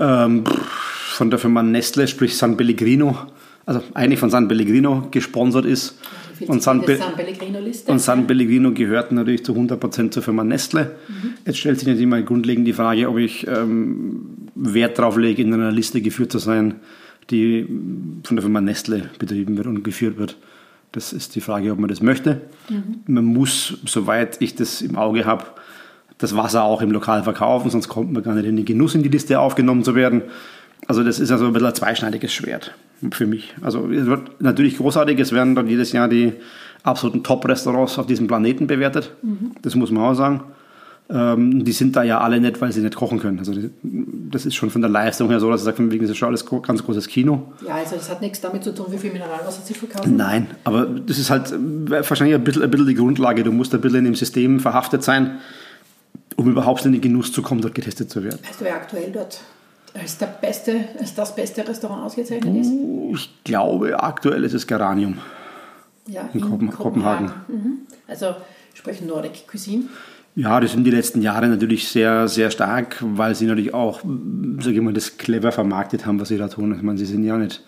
[0.01, 3.17] ähm, von der Firma Nestle, sprich San Pellegrino,
[3.65, 5.99] also eigentlich von San Pellegrino gesponsert ist.
[6.47, 7.91] Und San, Pellegrino Liste.
[7.91, 10.97] Und San Pellegrino gehört natürlich zu 100% zur Firma Nestle.
[11.09, 11.35] Mhm.
[11.47, 15.55] Jetzt stellt sich natürlich mal grundlegend die Frage, ob ich ähm, Wert darauf lege, in
[15.55, 16.75] einer Liste geführt zu sein,
[17.31, 17.67] die
[18.23, 20.37] von der Firma Nestle betrieben wird und geführt wird.
[20.93, 22.43] Das ist die Frage, ob man das möchte.
[22.69, 23.01] Mhm.
[23.07, 25.45] Man muss, soweit ich das im Auge habe,
[26.19, 29.03] das Wasser auch im Lokal verkaufen, sonst kommt man gar nicht in den Genuss, in
[29.03, 30.23] die Liste aufgenommen zu werden.
[30.87, 32.75] Also das ist also ein bisschen ein zweischneidiges Schwert
[33.11, 33.55] für mich.
[33.61, 36.33] Also es wird natürlich großartig, es werden dann jedes Jahr die
[36.83, 39.13] absoluten Top-Restaurants auf diesem Planeten bewertet.
[39.23, 39.53] Mhm.
[39.63, 40.43] Das muss man auch sagen.
[41.09, 43.39] Ähm, die sind da ja alle nicht, weil sie nicht kochen können.
[43.39, 46.29] Also das ist schon von der Leistung her so, dass ich sage, das ist schon
[46.29, 47.53] alles ganz großes Kino.
[47.65, 50.17] Ja, also das hat nichts damit zu tun, wie viel Mineralwasser sie verkaufen.
[50.17, 51.55] Nein, aber das ist halt
[51.89, 53.45] wahrscheinlich ein bisschen, ein bisschen die Grundlage.
[53.45, 55.39] Du musst ein bisschen in dem System verhaftet sein,
[56.35, 58.41] um überhaupt in den Genuss zu kommen, dort getestet zu werden.
[58.45, 59.41] Weißt du, wer aktuell dort
[59.95, 62.73] als, der beste, als das beste Restaurant ausgezeichnet ist?
[63.13, 65.19] Ich glaube, aktuell ist es Geranium.
[66.09, 66.77] Ja, in, in Kopenhagen.
[66.77, 67.31] Kopenhagen.
[67.47, 67.73] Mhm.
[68.09, 68.35] Also
[68.75, 69.85] sprechen Nordic Cuisine.
[70.37, 74.03] Ja, das sind die letzten Jahre natürlich sehr, sehr stark, weil sie natürlich auch,
[74.61, 76.75] sage ich mal, das clever vermarktet haben, was sie da tun.
[76.77, 77.65] Ich meine, sie sind ja nicht,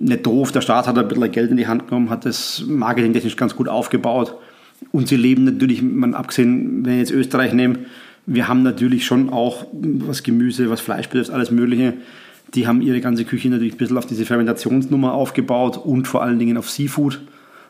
[0.00, 0.50] nicht doof.
[0.50, 3.68] Der Staat hat ein bisschen Geld in die Hand genommen, hat das marketingtechnisch ganz gut
[3.68, 4.34] aufgebaut.
[4.90, 7.78] Und sie leben natürlich, man abgesehen, wenn ich jetzt Österreich nehme,
[8.26, 11.94] wir haben natürlich schon auch, was Gemüse, was Fleisch betrifft, alles Mögliche,
[12.54, 16.38] Die haben ihre ganze Küche natürlich ein bisschen auf diese Fermentationsnummer aufgebaut und vor allen
[16.38, 17.20] Dingen auf Seafood.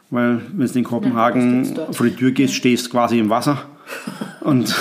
[0.08, 3.64] Weil, wenn du in Kopenhagen Ja, vor die Tür gehst, stehst du quasi im Wasser.
[4.40, 4.74] Und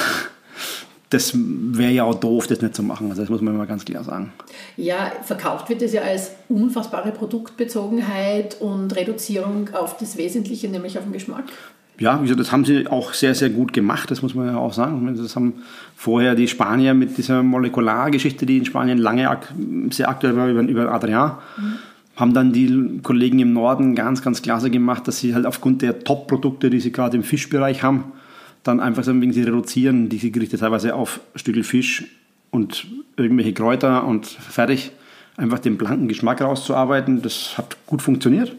[1.10, 3.10] das wäre ja auch doof, das nicht zu machen.
[3.10, 4.32] Also das muss man mal ganz klar sagen.
[4.78, 11.06] Ja, verkauft wird es ja als unfassbare Produktbezogenheit und Reduzierung auf das Wesentliche, nämlich auf
[11.06, 11.46] den Geschmack.
[12.00, 15.14] Ja, das haben sie auch sehr, sehr gut gemacht, das muss man ja auch sagen.
[15.18, 15.64] Das haben
[15.98, 19.30] vorher die Spanier mit dieser Molekulargeschichte, die in Spanien lange
[19.92, 21.34] sehr aktuell war, über, über Adrian,
[22.16, 26.00] haben dann die Kollegen im Norden ganz, ganz klasse gemacht, dass sie halt aufgrund der
[26.00, 28.14] Top-Produkte, die sie gerade im Fischbereich haben,
[28.64, 32.06] dann einfach sagen, wegen sie reduzieren diese Gerichte teilweise auf Stückel Fisch
[32.52, 34.92] und irgendwelche Kräuter und fertig.
[35.38, 38.56] Einfach den blanken Geschmack rauszuarbeiten, das hat gut funktioniert.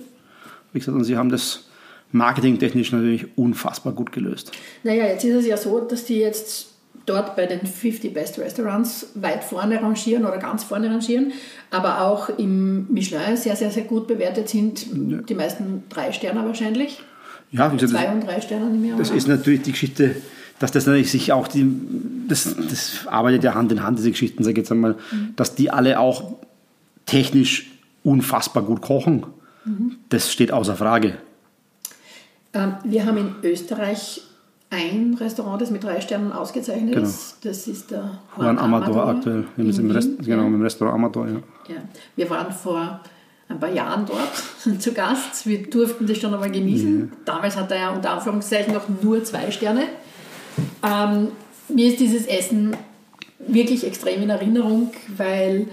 [0.72, 1.68] Wie gesagt, und sie haben das
[2.12, 4.52] marketingtechnisch natürlich unfassbar gut gelöst.
[4.82, 6.70] Naja, jetzt ist es ja so, dass die jetzt
[7.06, 11.32] dort bei den 50 Best Restaurants weit vorne rangieren oder ganz vorne rangieren,
[11.70, 14.86] aber auch im Michelin sehr, sehr, sehr gut bewertet sind.
[15.28, 17.02] Die meisten drei Sterne wahrscheinlich.
[17.52, 18.96] Ja, wie gesagt, Zwei und drei Sterne nicht mehr.
[18.96, 20.16] Das ist natürlich die Geschichte,
[20.58, 21.66] dass das natürlich sich auch die,
[22.28, 24.96] das, das arbeitet ja Hand in Hand, diese Geschichten, sage ich jetzt einmal,
[25.36, 26.34] dass die alle auch
[27.06, 27.70] technisch
[28.04, 29.26] unfassbar gut kochen.
[30.08, 31.16] Das steht außer Frage.
[32.52, 34.22] Ähm, wir haben in Österreich
[34.70, 37.06] ein Restaurant, das mit drei Sternen ausgezeichnet Genau.
[37.06, 37.36] ist.
[37.42, 41.34] Das ist der Juan Amador aktuell, in im, im, Rest, genau, im Restaurant Amador, ja.
[41.68, 41.82] Ja.
[42.16, 43.00] Wir waren vor
[43.50, 45.46] ein paar Jahren dort zu Gast.
[45.46, 47.12] Wir durften das schon einmal genießen.
[47.24, 49.84] Damals hat er ja unter Anführungszeichen noch nur zwei Sterne.
[50.82, 51.28] Ähm,
[51.68, 52.76] mir ist dieses Essen
[53.38, 55.68] wirklich extrem in Erinnerung, weil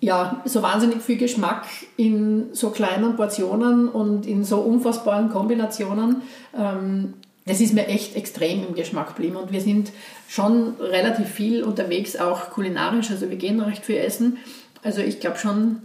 [0.00, 6.22] ja, so wahnsinnig viel Geschmack in so kleinen Portionen und in so unfassbaren Kombinationen.
[6.56, 9.36] Ähm, das ist mir echt extrem im Geschmack geblieben.
[9.36, 9.92] Und wir sind
[10.28, 13.10] schon relativ viel unterwegs, auch kulinarisch.
[13.10, 14.38] Also wir gehen recht viel essen.
[14.82, 15.82] Also ich glaube schon,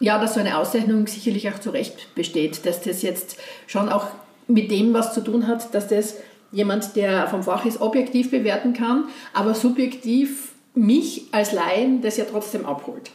[0.00, 4.08] ja, dass so eine Auszeichnung sicherlich auch zu Recht besteht, dass das jetzt schon auch
[4.48, 6.16] mit dem was zu tun hat, dass das
[6.52, 12.24] jemand, der vom Fach ist, objektiv bewerten kann, aber subjektiv mich als Laien das ja
[12.30, 13.10] trotzdem abholt.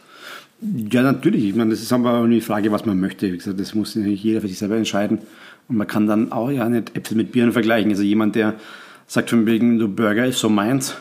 [0.60, 1.44] Ja, natürlich.
[1.44, 3.32] Ich meine, das ist aber eine Frage, was man möchte.
[3.32, 5.18] Wie gesagt, das muss natürlich jeder für sich selber entscheiden.
[5.68, 7.90] Und man kann dann auch ja nicht Äpfel mit Birnen vergleichen.
[7.90, 8.54] Also jemand, der
[9.06, 10.94] sagt von wegen, du Burger ist so meins,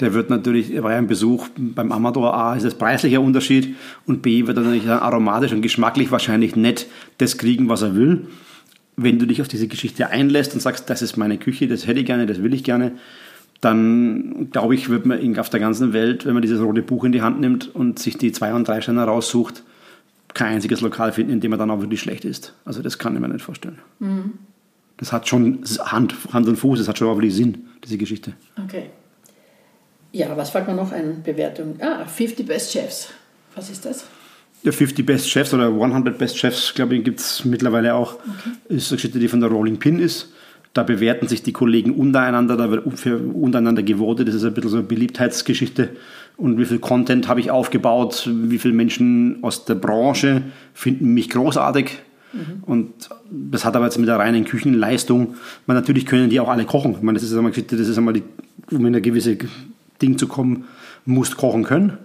[0.00, 3.76] der wird natürlich, er war ja ein Besuch beim Amador A, ist das preislicher Unterschied
[4.06, 6.86] und B wird er natürlich dann aromatisch und geschmacklich wahrscheinlich nicht
[7.18, 8.26] das kriegen, was er will.
[8.96, 12.00] Wenn du dich auf diese Geschichte einlässt und sagst, das ist meine Küche, das hätte
[12.00, 12.92] ich gerne, das will ich gerne,
[13.60, 17.12] dann glaube ich, wird man auf der ganzen Welt, wenn man dieses rote Buch in
[17.12, 19.62] die Hand nimmt und sich die zwei und drei Sterne raussucht,
[20.34, 22.54] kein einziges Lokal finden, in dem man dann auch wirklich schlecht ist.
[22.64, 23.78] Also das kann ich mir nicht vorstellen.
[24.96, 28.34] Das hat schon Hand, Hand und Fuß, das hat schon auch wirklich Sinn, diese Geschichte.
[28.62, 28.90] Okay.
[30.14, 31.24] Ja, was fällt mir noch ein?
[31.24, 31.74] Bewertung.
[31.80, 33.08] Ah, 50 Best Chefs.
[33.56, 34.06] Was ist das?
[34.62, 38.20] Ja, 50 Best Chefs oder 100 Best Chefs, glaube ich, gibt es mittlerweile auch.
[38.68, 40.32] Ist eine Geschichte, die von der Rolling Pin ist.
[40.72, 44.28] Da bewerten sich die Kollegen untereinander, da wird für untereinander gewotet.
[44.28, 45.90] Das ist ein bisschen so eine Beliebtheitsgeschichte.
[46.36, 48.30] Und wie viel Content habe ich aufgebaut?
[48.32, 50.42] Wie viele Menschen aus der Branche
[50.74, 51.98] finden mich großartig?
[52.66, 52.92] Und
[53.30, 55.34] das hat aber jetzt mit der reinen Küchenleistung,
[55.66, 56.92] man, natürlich können die auch alle kochen.
[56.92, 58.22] Ich meine, das ist einmal, das ist einmal die,
[58.70, 59.38] um in ein gewisses
[60.04, 60.66] Ding zu kommen,
[61.06, 61.98] musst kochen können.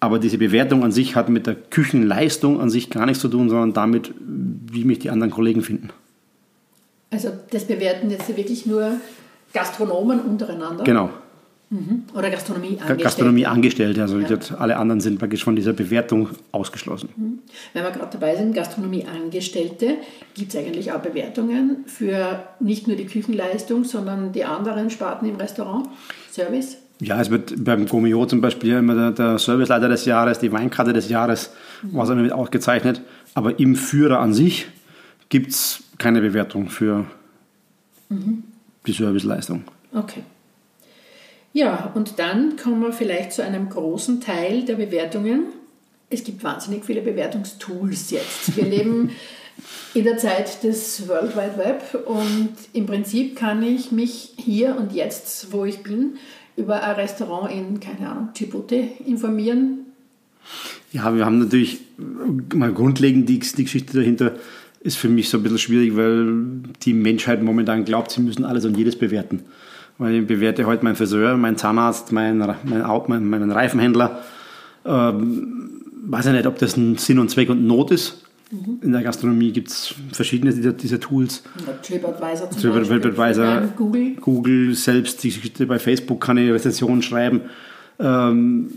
[0.00, 3.50] Aber diese Bewertung an sich hat mit der Küchenleistung an sich gar nichts zu tun,
[3.50, 5.90] sondern damit, wie mich die anderen Kollegen finden.
[7.10, 8.92] Also das bewerten jetzt wirklich nur
[9.52, 11.10] Gastronomen untereinander Genau.
[12.14, 13.02] oder Gastronomie angestellt.
[13.02, 17.40] Gastronomie Angestellte, also gesagt, alle anderen sind praktisch von dieser Bewertung ausgeschlossen.
[17.74, 19.96] Wenn wir gerade dabei sind, Gastronomie Angestellte,
[20.34, 25.36] gibt es eigentlich auch Bewertungen für nicht nur die Küchenleistung, sondern die anderen Sparten im
[25.36, 25.88] Restaurant,
[26.32, 26.78] Service?
[27.00, 30.92] Ja, es wird beim Gomio zum Beispiel immer der, der Serviceleiter des Jahres, die Weinkarte
[30.92, 31.50] des Jahres,
[31.82, 33.00] was immer mit ausgezeichnet.
[33.34, 34.66] Aber im Führer an sich
[35.30, 37.06] gibt es keine Bewertung für
[38.86, 39.64] die Serviceleistung.
[39.94, 40.22] Okay.
[41.52, 45.44] Ja, und dann kommen wir vielleicht zu einem großen Teil der Bewertungen.
[46.08, 48.56] Es gibt wahnsinnig viele Bewertungstools jetzt.
[48.56, 49.10] Wir leben
[49.94, 54.92] in der Zeit des World Wide Web und im Prinzip kann ich mich hier und
[54.92, 56.16] jetzt, wo ich bin,
[56.56, 59.86] über ein Restaurant in, keine Ahnung, Djibouti informieren.
[60.92, 61.80] Ja, wir haben natürlich
[62.54, 64.32] mal grundlegend die, die Geschichte dahinter
[64.80, 68.64] ist für mich so ein bisschen schwierig, weil die Menschheit momentan glaubt, sie müssen alles
[68.64, 69.42] und jedes bewerten.
[69.98, 74.22] Weil ich bewerte heute meinen Friseur, meinen Zahnarzt, meinen, meinen, meinen Reifenhändler.
[74.86, 78.24] Ähm, weiß ich nicht, ob das ein Sinn und Zweck und Not ist.
[78.50, 81.44] In der Gastronomie gibt es verschiedene dieser, dieser Tools.
[81.82, 83.00] TripAdvisor zum TripAdvisor, Beispiel.
[83.00, 84.16] TripAdvisor, Google.
[84.20, 87.42] Google selbst, die Geschichte bei Facebook kann ich Rezensionen schreiben.
[88.00, 88.70] Ähm,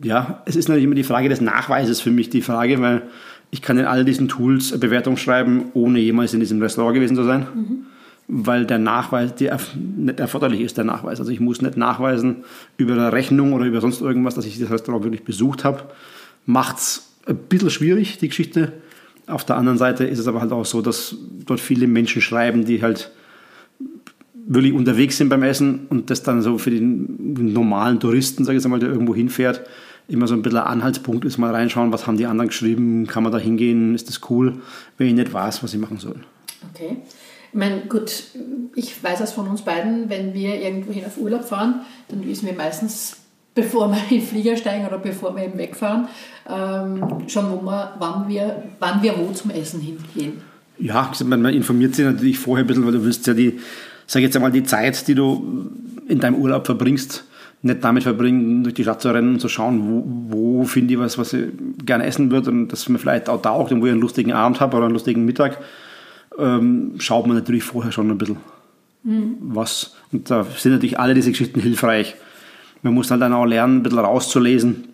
[0.00, 3.02] ja, es ist natürlich immer die Frage des Nachweises für mich die Frage, weil
[3.50, 7.16] ich kann in all diesen Tools eine Bewertung schreiben, ohne jemals in diesem Restaurant gewesen
[7.16, 7.46] zu sein.
[7.54, 7.86] Mhm.
[8.28, 9.50] Weil der Nachweis die
[9.96, 11.18] nicht erforderlich ist, der Nachweis.
[11.18, 12.44] Also ich muss nicht nachweisen
[12.76, 15.84] über eine Rechnung oder über sonst irgendwas, dass ich das Restaurant wirklich besucht habe.
[16.44, 18.74] Macht es ein bisschen schwierig, die Geschichte.
[19.28, 21.14] Auf der anderen Seite ist es aber halt auch so, dass
[21.44, 23.12] dort viele Menschen schreiben, die halt
[24.34, 28.64] wirklich unterwegs sind beim Essen und das dann so für den normalen Touristen, sage ich
[28.64, 29.62] jetzt mal, der irgendwo hinfährt,
[30.08, 33.30] immer so ein bisschen Anhaltspunkt ist, mal reinschauen, was haben die anderen geschrieben, kann man
[33.30, 34.54] da hingehen, ist das cool,
[34.96, 36.16] wenn ich nicht weiß, was ich machen soll.
[36.72, 36.96] Okay.
[37.52, 38.24] Ich meine, gut,
[38.74, 42.46] ich weiß das von uns beiden, wenn wir irgendwo hin auf Urlaub fahren, dann wissen
[42.46, 43.16] wir meistens,
[43.58, 46.06] bevor wir in den Flieger steigen oder bevor wir eben wegfahren,
[46.48, 50.40] ähm, schon, wo wir, wann, wir, wann wir wo zum Essen hingehen.
[50.78, 53.58] Ja, man informiert sich natürlich vorher ein bisschen, weil du willst ja die,
[54.06, 55.70] sag jetzt einmal, die Zeit, die du
[56.08, 57.24] in deinem Urlaub verbringst,
[57.62, 61.00] nicht damit verbringen, durch die Stadt zu rennen und zu schauen, wo, wo finde ich
[61.00, 61.46] was, was ich
[61.84, 64.60] gerne essen würde und dass man vielleicht auch taugt und wo ich einen lustigen Abend
[64.60, 65.58] habe oder einen lustigen Mittag,
[66.38, 68.36] ähm, schaut man natürlich vorher schon ein bisschen
[69.02, 69.36] mhm.
[69.40, 69.96] was.
[70.12, 72.14] Und da sind natürlich alle diese Geschichten hilfreich.
[72.82, 74.88] Man muss halt dann auch lernen, ein bisschen rauszulesen,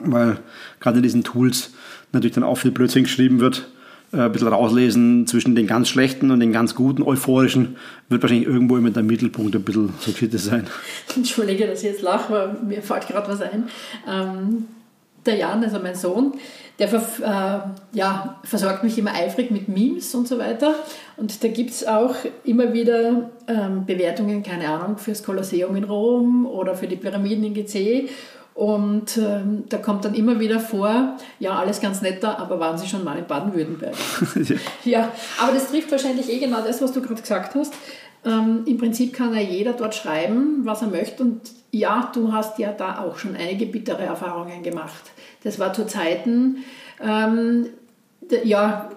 [0.00, 0.38] weil
[0.80, 1.72] gerade in diesen Tools
[2.12, 3.68] natürlich dann auch viel Blödsinn geschrieben wird
[4.14, 7.76] äh, ein bisschen rauslesen zwischen den ganz schlechten und den ganz guten, euphorischen,
[8.08, 10.66] wird wahrscheinlich irgendwo immer der Mittelpunkt ein bisschen so sortiert sein.
[11.16, 13.64] Entschuldige, dass ich jetzt lache, aber mir fällt gerade was ein.
[14.08, 14.66] Ähm,
[15.26, 16.32] der Jan, also mein Sohn,
[16.78, 20.74] der äh, ja, versorgt mich immer eifrig mit Memes und so weiter.
[21.16, 26.46] Und da gibt es auch immer wieder ähm, Bewertungen, keine Ahnung, fürs Kolosseum in Rom
[26.46, 28.10] oder für die Pyramiden in GC.
[28.54, 32.86] Und ähm, da kommt dann immer wieder vor, ja, alles ganz netter, aber waren Sie
[32.86, 33.94] schon mal in Baden-Württemberg?
[34.36, 34.56] ja.
[34.84, 37.74] ja, aber das trifft wahrscheinlich eh genau das, was du gerade gesagt hast.
[38.24, 41.24] Ähm, Im Prinzip kann ja jeder dort schreiben, was er möchte.
[41.24, 41.40] Und
[41.72, 45.12] ja, du hast ja da auch schon einige bittere Erfahrungen gemacht.
[45.44, 46.64] Das war zu Zeiten,
[47.00, 47.66] ähm,
[48.44, 48.90] ja,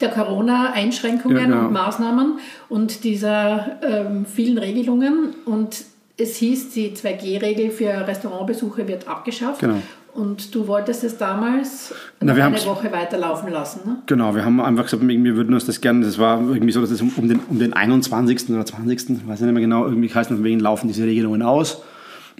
[0.00, 1.66] der Corona-Einschränkungen ja, genau.
[1.66, 5.34] und Maßnahmen und dieser ähm, vielen Regelungen.
[5.44, 5.84] Und
[6.16, 9.60] es hieß, die 2G-Regel für Restaurantbesuche wird abgeschafft.
[9.60, 9.82] Genau.
[10.14, 13.98] Und du wolltest es damals Na, eine Woche weiterlaufen lassen, ne?
[14.06, 16.90] Genau, wir haben einfach gesagt, wir würden uns das gerne, das war irgendwie so, dass
[16.90, 18.50] es um den, um den 21.
[18.50, 21.82] oder 20., weiß nicht mehr genau, irgendwie heißt es, wegen laufen diese Regelungen aus.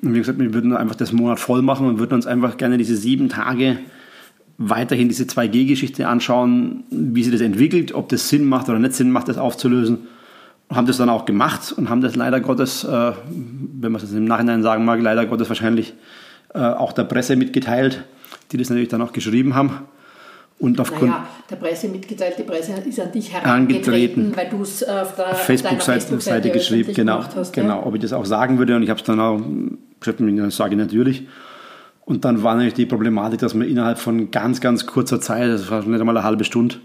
[0.03, 2.79] Und haben gesagt, wir würden einfach das Monat voll machen und würden uns einfach gerne
[2.79, 3.79] diese sieben Tage
[4.59, 9.11] weiterhin diese 2G-Geschichte anschauen, wie sich das entwickelt, ob das Sinn macht oder nicht Sinn
[9.11, 9.99] macht, das aufzulösen
[10.71, 14.25] haben das dann auch gemacht und haben das leider Gottes, äh, wenn man es im
[14.25, 15.95] Nachhinein sagen mag, leider Gottes wahrscheinlich
[16.55, 18.05] äh, auch der Presse mitgeteilt,
[18.53, 19.71] die das natürlich dann auch geschrieben haben.
[20.61, 24.83] Und aufgrund naja, der Presse mitgeteilt, die Presse ist an dich herangetreten, weil du es
[24.83, 27.53] auf der Facebook-Seite Facebook geschrieben genau, hast.
[27.53, 27.87] Genau, ja?
[27.87, 29.41] ob ich das auch sagen würde und ich habe es dann auch
[30.01, 31.27] ich sage natürlich.
[32.05, 35.71] Und dann war natürlich die Problematik, dass man innerhalb von ganz, ganz kurzer Zeit, das
[35.71, 36.77] war nicht einmal eine halbe Stunde,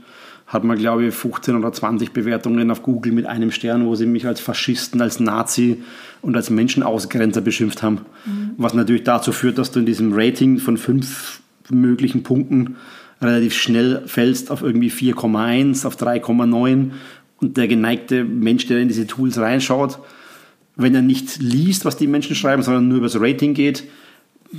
[0.45, 4.05] hat man, glaube ich, 15 oder 20 Bewertungen auf Google mit einem Stern, wo sie
[4.05, 5.81] mich als Faschisten, als Nazi
[6.21, 8.01] und als Menschenausgrenzer beschimpft haben.
[8.25, 8.51] Mhm.
[8.57, 12.75] Was natürlich dazu führt, dass du in diesem Rating von fünf möglichen Punkten
[13.23, 16.91] relativ schnell fällst auf irgendwie 4,1, auf 3,9
[17.39, 19.99] und der geneigte Mensch, der in diese Tools reinschaut,
[20.75, 23.83] wenn er nicht liest, was die Menschen schreiben, sondern nur über das Rating geht,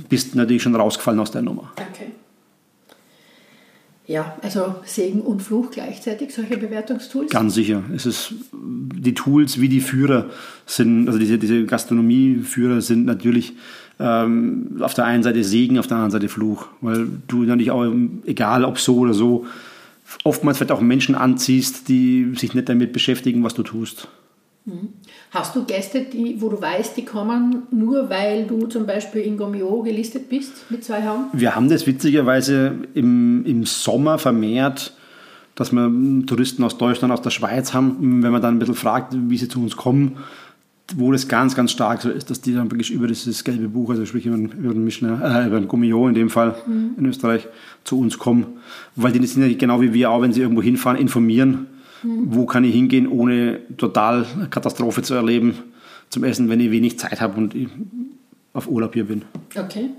[0.09, 1.71] bist natürlich schon rausgefallen aus der Nummer.
[1.73, 2.11] Okay.
[4.07, 7.31] Ja, also Segen und Fluch gleichzeitig, solche Bewertungstools?
[7.31, 7.83] Ganz sicher.
[7.95, 10.29] Es ist, die Tools wie die Führer
[10.67, 13.53] sind, also diese, diese Gastronomieführer sind natürlich
[13.99, 16.67] ähm, auf der einen Seite Segen, auf der anderen Seite Fluch.
[16.81, 17.85] Weil du natürlich auch,
[18.25, 19.45] egal ob so oder so,
[20.23, 24.07] oftmals vielleicht auch Menschen anziehst, die sich nicht damit beschäftigen, was du tust.
[24.65, 24.89] Mhm.
[25.31, 29.37] Hast du Gäste, die, wo du weißt, die kommen nur, weil du zum Beispiel in
[29.37, 31.25] Gomio gelistet bist mit zwei Hauen?
[31.33, 34.93] Wir haben das witzigerweise im, im Sommer vermehrt,
[35.55, 35.91] dass wir
[36.25, 39.47] Touristen aus Deutschland, aus der Schweiz haben, wenn man dann ein bisschen fragt, wie sie
[39.47, 40.17] zu uns kommen,
[40.95, 43.89] wo das ganz, ganz stark so ist, dass die dann wirklich über dieses gelbe Buch,
[43.89, 46.91] also sprich über den, Mischner, äh, über den Gummio in dem Fall mhm.
[46.97, 47.47] in Österreich,
[47.83, 48.45] zu uns kommen.
[48.95, 51.67] Weil die sind ja genau wie wir auch, wenn sie irgendwo hinfahren, informieren
[52.07, 55.57] wo kann ich hingehen, ohne total Katastrophe zu erleben
[56.09, 57.55] zum Essen, wenn ich wenig Zeit habe und
[58.53, 59.23] auf Urlaub hier bin.
[59.55, 59.89] Okay.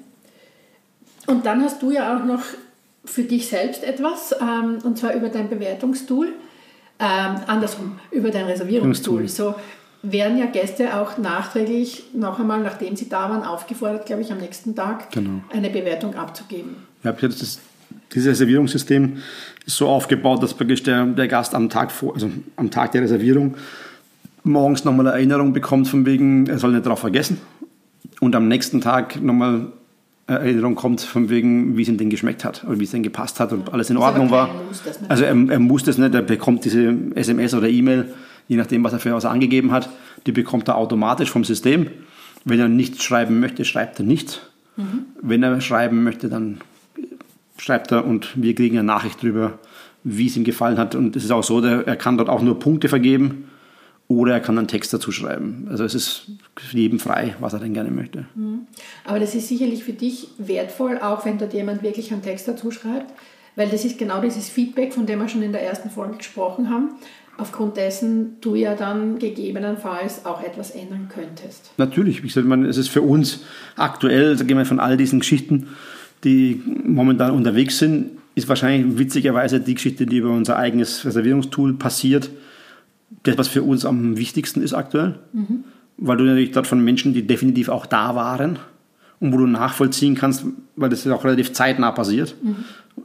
[1.27, 2.43] Und dann hast du ja auch noch
[3.05, 6.29] für dich selbst etwas, ähm, und zwar über dein Bewertungstool,
[6.99, 9.29] ähm, andersrum, über dein Reservierungstool.
[9.29, 9.55] So
[10.13, 14.39] werden ja Gäste auch nachträglich noch einmal, nachdem sie da waren, aufgefordert, glaube ich, am
[14.39, 15.43] nächsten Tag genau.
[15.53, 16.77] eine Bewertung abzugeben.
[17.03, 17.61] Ja, das
[18.13, 19.19] dieses Reservierungssystem
[19.65, 23.03] ist so aufgebaut, dass praktisch der, der Gast am Tag, vor, also am Tag der
[23.03, 23.55] Reservierung
[24.45, 27.39] morgens nochmal eine Erinnerung bekommt, von wegen, er soll nicht darauf vergessen.
[28.21, 29.73] Und am nächsten Tag nochmal
[30.29, 33.39] Erinnerung kommt, von wegen, wie es ihm denn geschmeckt hat oder wie es denn gepasst
[33.39, 34.49] hat und alles in Ordnung war.
[34.69, 38.13] Muss, Also er, er muss das nicht, er bekommt diese SMS oder E-Mail,
[38.49, 39.89] je nachdem, was er für was er angegeben hat,
[40.27, 41.89] die bekommt er automatisch vom System.
[42.45, 44.41] Wenn er nichts schreiben möchte, schreibt er nichts.
[45.23, 46.61] Wenn er schreiben möchte, dann
[47.59, 49.59] schreibt er und wir kriegen eine Nachricht darüber,
[50.05, 50.95] wie es ihm gefallen hat.
[50.95, 53.49] Und es ist auch so, er kann dort auch nur Punkte vergeben
[54.09, 55.67] oder er kann einen Text dazu schreiben.
[55.71, 56.31] Also es ist
[56.71, 58.27] jedem frei, was er denn gerne möchte.
[59.05, 62.71] Aber das ist sicherlich für dich wertvoll, auch wenn dort jemand wirklich einen Text dazu
[62.71, 63.13] schreibt,
[63.57, 66.71] weil das ist genau dieses Feedback, von dem wir schon in der ersten Folge gesprochen
[66.71, 66.91] haben,
[67.39, 71.71] aufgrund dessen du ja dann gegebenenfalls auch etwas ändern könntest.
[71.77, 73.41] Natürlich, wie gesagt, es ist für uns
[73.77, 75.69] aktuell, sagen wir von all diesen Geschichten,
[76.25, 82.31] die momentan unterwegs sind, ist wahrscheinlich witzigerweise die Geschichte, die über unser eigenes Reservierungstool passiert,
[83.23, 85.19] das, was für uns am wichtigsten ist aktuell.
[85.97, 88.59] Weil du natürlich dort von Menschen, die definitiv auch da waren
[89.21, 90.45] und wo du nachvollziehen kannst,
[90.77, 92.35] weil das ist auch relativ zeitnah passiert.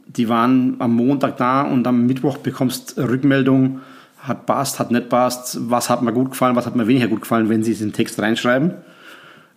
[0.06, 3.80] Die waren am Montag da und am Mittwoch bekommst Rückmeldung,
[4.22, 7.22] hat passt, hat nicht passt, was hat mir gut gefallen, was hat mir weniger gut
[7.22, 8.72] gefallen, wenn sie es in den Text reinschreiben.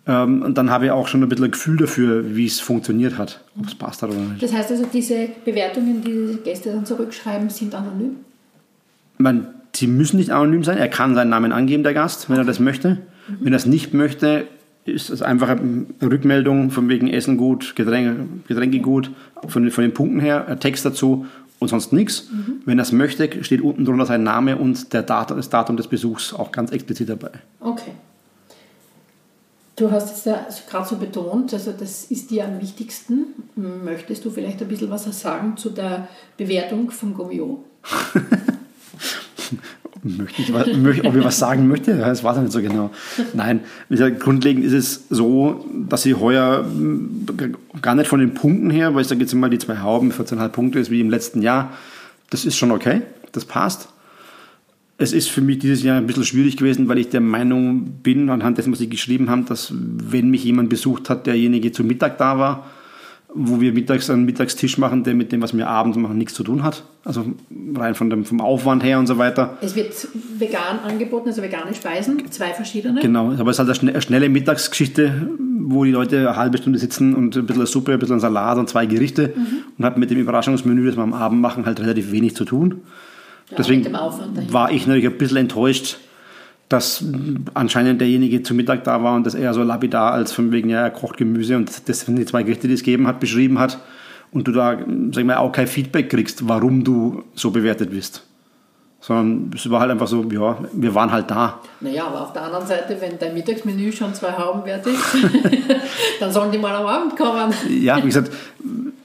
[0.06, 3.16] Ähm, und dann habe ich auch schon ein bisschen ein Gefühl dafür, wie es funktioniert
[3.16, 4.42] hat, ob es passt hat oder nicht.
[4.42, 8.16] Das heißt also, diese Bewertungen, die die Gäste dann zurückschreiben, sind anonym?
[9.18, 10.78] Man, sie müssen nicht anonym sein.
[10.78, 12.98] Er kann seinen Namen angeben, der Gast, wenn er das möchte.
[13.40, 14.46] Wenn er es nicht möchte,
[14.84, 19.10] ist es einfach eine Rückmeldung von wegen Essen gut, Getränke, Getränke gut,
[19.48, 21.26] von, von den Punkten her, ein Text dazu
[21.58, 22.28] und sonst nichts.
[22.64, 25.88] Wenn er es möchte, steht unten drunter sein Name und der Datum, das Datum des
[25.88, 27.30] Besuchs auch ganz explizit dabei.
[27.60, 27.92] Okay.
[29.76, 33.26] Du hast es ja gerade so betont, also das ist dir am wichtigsten.
[33.56, 37.62] Möchtest du vielleicht ein bisschen was sagen zu der Bewertung von Gomio?
[40.18, 41.96] Möchte ich, ob ich was sagen möchte?
[41.96, 42.90] Das weiß ich nicht so genau.
[43.34, 43.60] Nein,
[44.18, 49.02] grundlegend ist es so, dass sie heuer mh, gar nicht von den Punkten her, weil
[49.02, 51.72] ich sage jetzt mal, die zwei Hauben, 14,5 Punkte ist wie im letzten Jahr,
[52.30, 53.02] das ist schon okay,
[53.32, 53.88] das passt.
[54.98, 58.30] Es ist für mich dieses Jahr ein bisschen schwierig gewesen, weil ich der Meinung bin,
[58.30, 62.16] anhand dessen, was Sie geschrieben haben, dass wenn mich jemand besucht hat, derjenige zu Mittag
[62.18, 62.66] da war,
[63.38, 66.42] wo wir mittags einen Mittagstisch machen, der mit dem, was wir abends machen, nichts zu
[66.42, 66.84] tun hat.
[67.04, 67.26] Also
[67.74, 69.58] rein von dem, vom Aufwand her und so weiter.
[69.60, 69.92] Es wird
[70.38, 73.00] vegan angeboten, also vegane Speisen, zwei verschiedene.
[73.00, 75.28] Genau, aber es ist halt eine schne- eine schnelle Mittagsgeschichte,
[75.60, 78.68] wo die Leute eine halbe Stunde sitzen und ein bisschen Suppe, ein bisschen Salat und
[78.68, 79.34] zwei Gerichte
[79.78, 82.80] und hat mit dem Überraschungsmenü, das wir am Abend machen, halt relativ wenig zu tun.
[83.50, 85.98] Ja, Deswegen war ich natürlich ein bisschen enttäuscht,
[86.68, 87.04] dass
[87.54, 90.80] anscheinend derjenige zu Mittag da war und das eher so lapidar als von wegen, ja,
[90.82, 93.78] er kocht Gemüse und das sind die zwei Gerichte, die es gegeben hat, beschrieben hat
[94.32, 94.76] und du da,
[95.12, 98.24] sag ich mal, auch kein Feedback kriegst, warum du so bewertet bist.
[99.00, 101.60] Sondern es war halt einfach so, ja, wir waren halt da.
[101.80, 104.98] Naja, aber auf der anderen Seite, wenn dein Mittagsmenü schon zwei Hauben wert ist,
[106.20, 107.52] dann sollen die mal am Abend kommen.
[107.80, 108.32] ja, wie gesagt,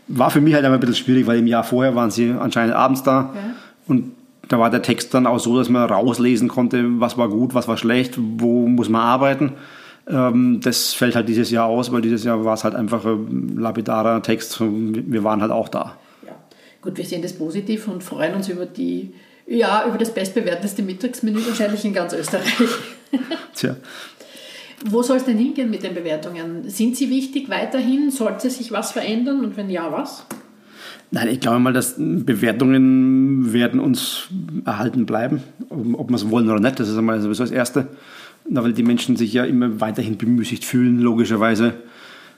[0.08, 2.74] war für mich halt immer ein bisschen schwierig, weil im Jahr vorher waren sie anscheinend
[2.74, 3.40] abends da Ja.
[3.88, 4.14] und
[4.52, 7.70] da war der Text dann auch so, dass man rauslesen konnte, was war gut, was
[7.70, 9.54] war schlecht, wo muss man arbeiten.
[10.10, 13.56] Ähm, das fällt halt dieses Jahr aus, weil dieses Jahr war es halt einfach ein
[13.58, 14.60] lapidarer Text.
[14.60, 15.96] Wir waren halt auch da.
[16.26, 16.34] Ja.
[16.82, 19.14] Gut, wir sehen das positiv und freuen uns über die,
[19.48, 22.54] ja, über das bestbewerteste Mittagsmenü wahrscheinlich in ganz Österreich.
[23.56, 23.78] Tja.
[24.84, 26.68] Wo soll es denn hingehen mit den Bewertungen?
[26.70, 28.12] Sind sie wichtig weiterhin?
[28.12, 30.26] Sollte sich was verändern und wenn ja, was?
[31.14, 34.30] Nein, ich glaube mal, dass Bewertungen werden uns
[34.66, 36.80] erhalten bleiben, ob wir es wollen oder nicht.
[36.80, 37.90] Das ist einmal sowieso das Erste.
[38.50, 41.74] Na, Weil die Menschen sich ja immer weiterhin bemüßigt fühlen, logischerweise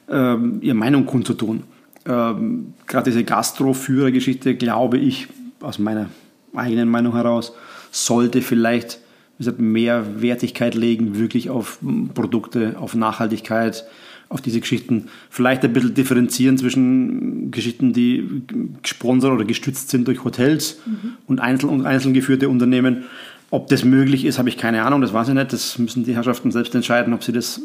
[0.10, 1.64] ähm, ihre Meinung kundzutun.
[2.06, 5.28] Ähm, Gerade diese Gastroführergeschichte, glaube ich,
[5.62, 6.10] aus meiner
[6.56, 7.54] eigenen Meinung heraus,
[7.92, 9.00] sollte vielleicht
[9.38, 11.80] wie gesagt, mehr Wertigkeit legen, wirklich auf
[12.14, 13.86] Produkte, auf Nachhaltigkeit,
[14.34, 15.06] auf diese Geschichten.
[15.30, 18.44] Vielleicht ein bisschen differenzieren zwischen Geschichten, die
[18.82, 20.80] gesponsert oder gestützt sind durch Hotels
[21.28, 23.04] und einzeln, und einzeln geführte Unternehmen.
[23.52, 25.54] Ob das möglich ist, habe ich keine Ahnung, das weiß ich nicht.
[25.54, 27.62] Das müssen die Herrschaften selbst entscheiden, ob sie das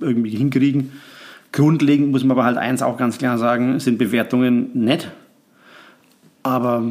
[0.00, 0.92] irgendwie hinkriegen.
[1.52, 5.10] Grundlegend muss man aber halt eins auch ganz klar sagen, sind Bewertungen nett,
[6.42, 6.84] aber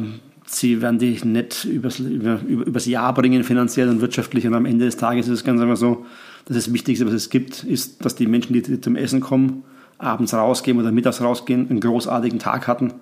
[0.46, 4.46] sie werden dich nicht übers, über, über, übers Jahr bringen, finanziell und wirtschaftlich.
[4.46, 6.06] Und am Ende des Tages ist es ganz einfach so,
[6.54, 9.64] das Wichtigste, was es gibt, ist, dass die Menschen, die zum Essen kommen,
[9.98, 12.94] abends rausgehen oder mittags rausgehen, einen großartigen Tag hatten,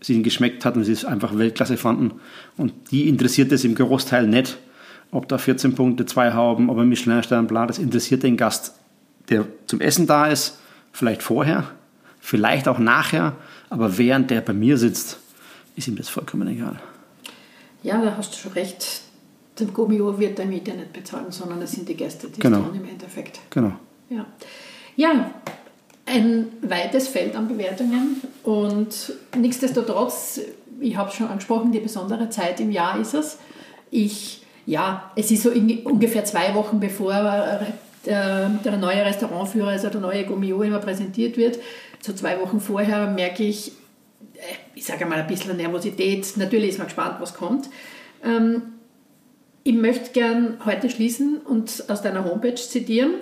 [0.00, 2.12] es ihnen geschmeckt hat und sie es einfach Weltklasse fanden.
[2.56, 4.58] Und die interessiert es im Großteil nicht,
[5.10, 8.74] ob da 14 Punkte, zwei Hauben, ob ein Michelin-Stern, bla, das interessiert den Gast,
[9.28, 10.58] der zum Essen da ist,
[10.92, 11.64] vielleicht vorher,
[12.20, 13.34] vielleicht auch nachher,
[13.70, 15.18] aber während der bei mir sitzt,
[15.74, 16.80] ist ihm das vollkommen egal.
[17.82, 19.02] Ja, da hast du schon recht.
[19.58, 22.58] Der Gummio wird der Miete nicht bezahlen, sondern das sind die Gäste, die Genau.
[22.58, 23.40] es tun im Endeffekt.
[23.50, 23.72] Genau.
[24.10, 24.26] Ja.
[24.96, 25.30] ja,
[26.04, 30.40] ein weites Feld an Bewertungen und nichtsdestotrotz,
[30.80, 33.38] ich habe es schon angesprochen, die besondere Zeit im Jahr ist es.
[33.90, 37.12] Ich, ja, es ist so ungefähr zwei Wochen bevor
[38.04, 41.58] der, der neue Restaurantführer, also der neue Gummio immer präsentiert wird.
[42.00, 43.72] So zwei Wochen vorher merke ich,
[44.34, 44.40] äh,
[44.76, 46.36] ich sage mal ein bisschen Nervosität.
[46.36, 47.68] Natürlich ist man gespannt, was kommt.
[48.22, 48.62] Ähm,
[49.66, 53.14] ich möchte gern heute schließen und aus deiner Homepage zitieren.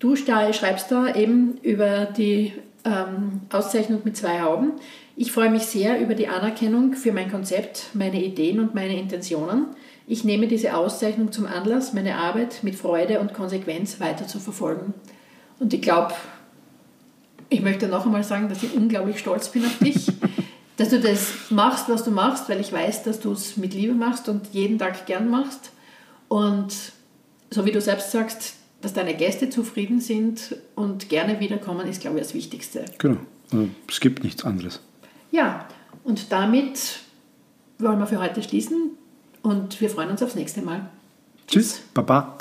[0.00, 2.52] Du schreibst da eben über die
[2.84, 4.72] ähm, Auszeichnung mit zwei Hauben.
[5.14, 9.66] Ich freue mich sehr über die Anerkennung für mein Konzept, meine Ideen und meine Intentionen.
[10.08, 14.92] Ich nehme diese Auszeichnung zum Anlass, meine Arbeit mit Freude und Konsequenz weiter zu verfolgen.
[15.60, 16.14] Und ich glaube,
[17.48, 20.08] ich möchte noch einmal sagen, dass ich unglaublich stolz bin auf dich,
[20.80, 23.92] dass du das machst, was du machst, weil ich weiß, dass du es mit Liebe
[23.92, 25.72] machst und jeden Tag gern machst.
[26.28, 26.74] Und
[27.50, 32.16] so wie du selbst sagst, dass deine Gäste zufrieden sind und gerne wiederkommen, ist, glaube
[32.16, 32.86] ich, das Wichtigste.
[32.96, 33.18] Genau.
[33.52, 34.80] Also, es gibt nichts anderes.
[35.30, 35.68] Ja,
[36.02, 37.00] und damit
[37.78, 38.92] wollen wir für heute schließen.
[39.42, 40.88] Und wir freuen uns aufs nächste Mal.
[41.46, 42.38] Tschüss, Baba.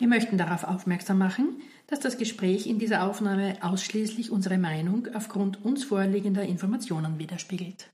[0.00, 5.64] Wir möchten darauf aufmerksam machen, dass das Gespräch in dieser Aufnahme ausschließlich unsere Meinung aufgrund
[5.64, 7.90] uns vorliegender Informationen widerspiegelt.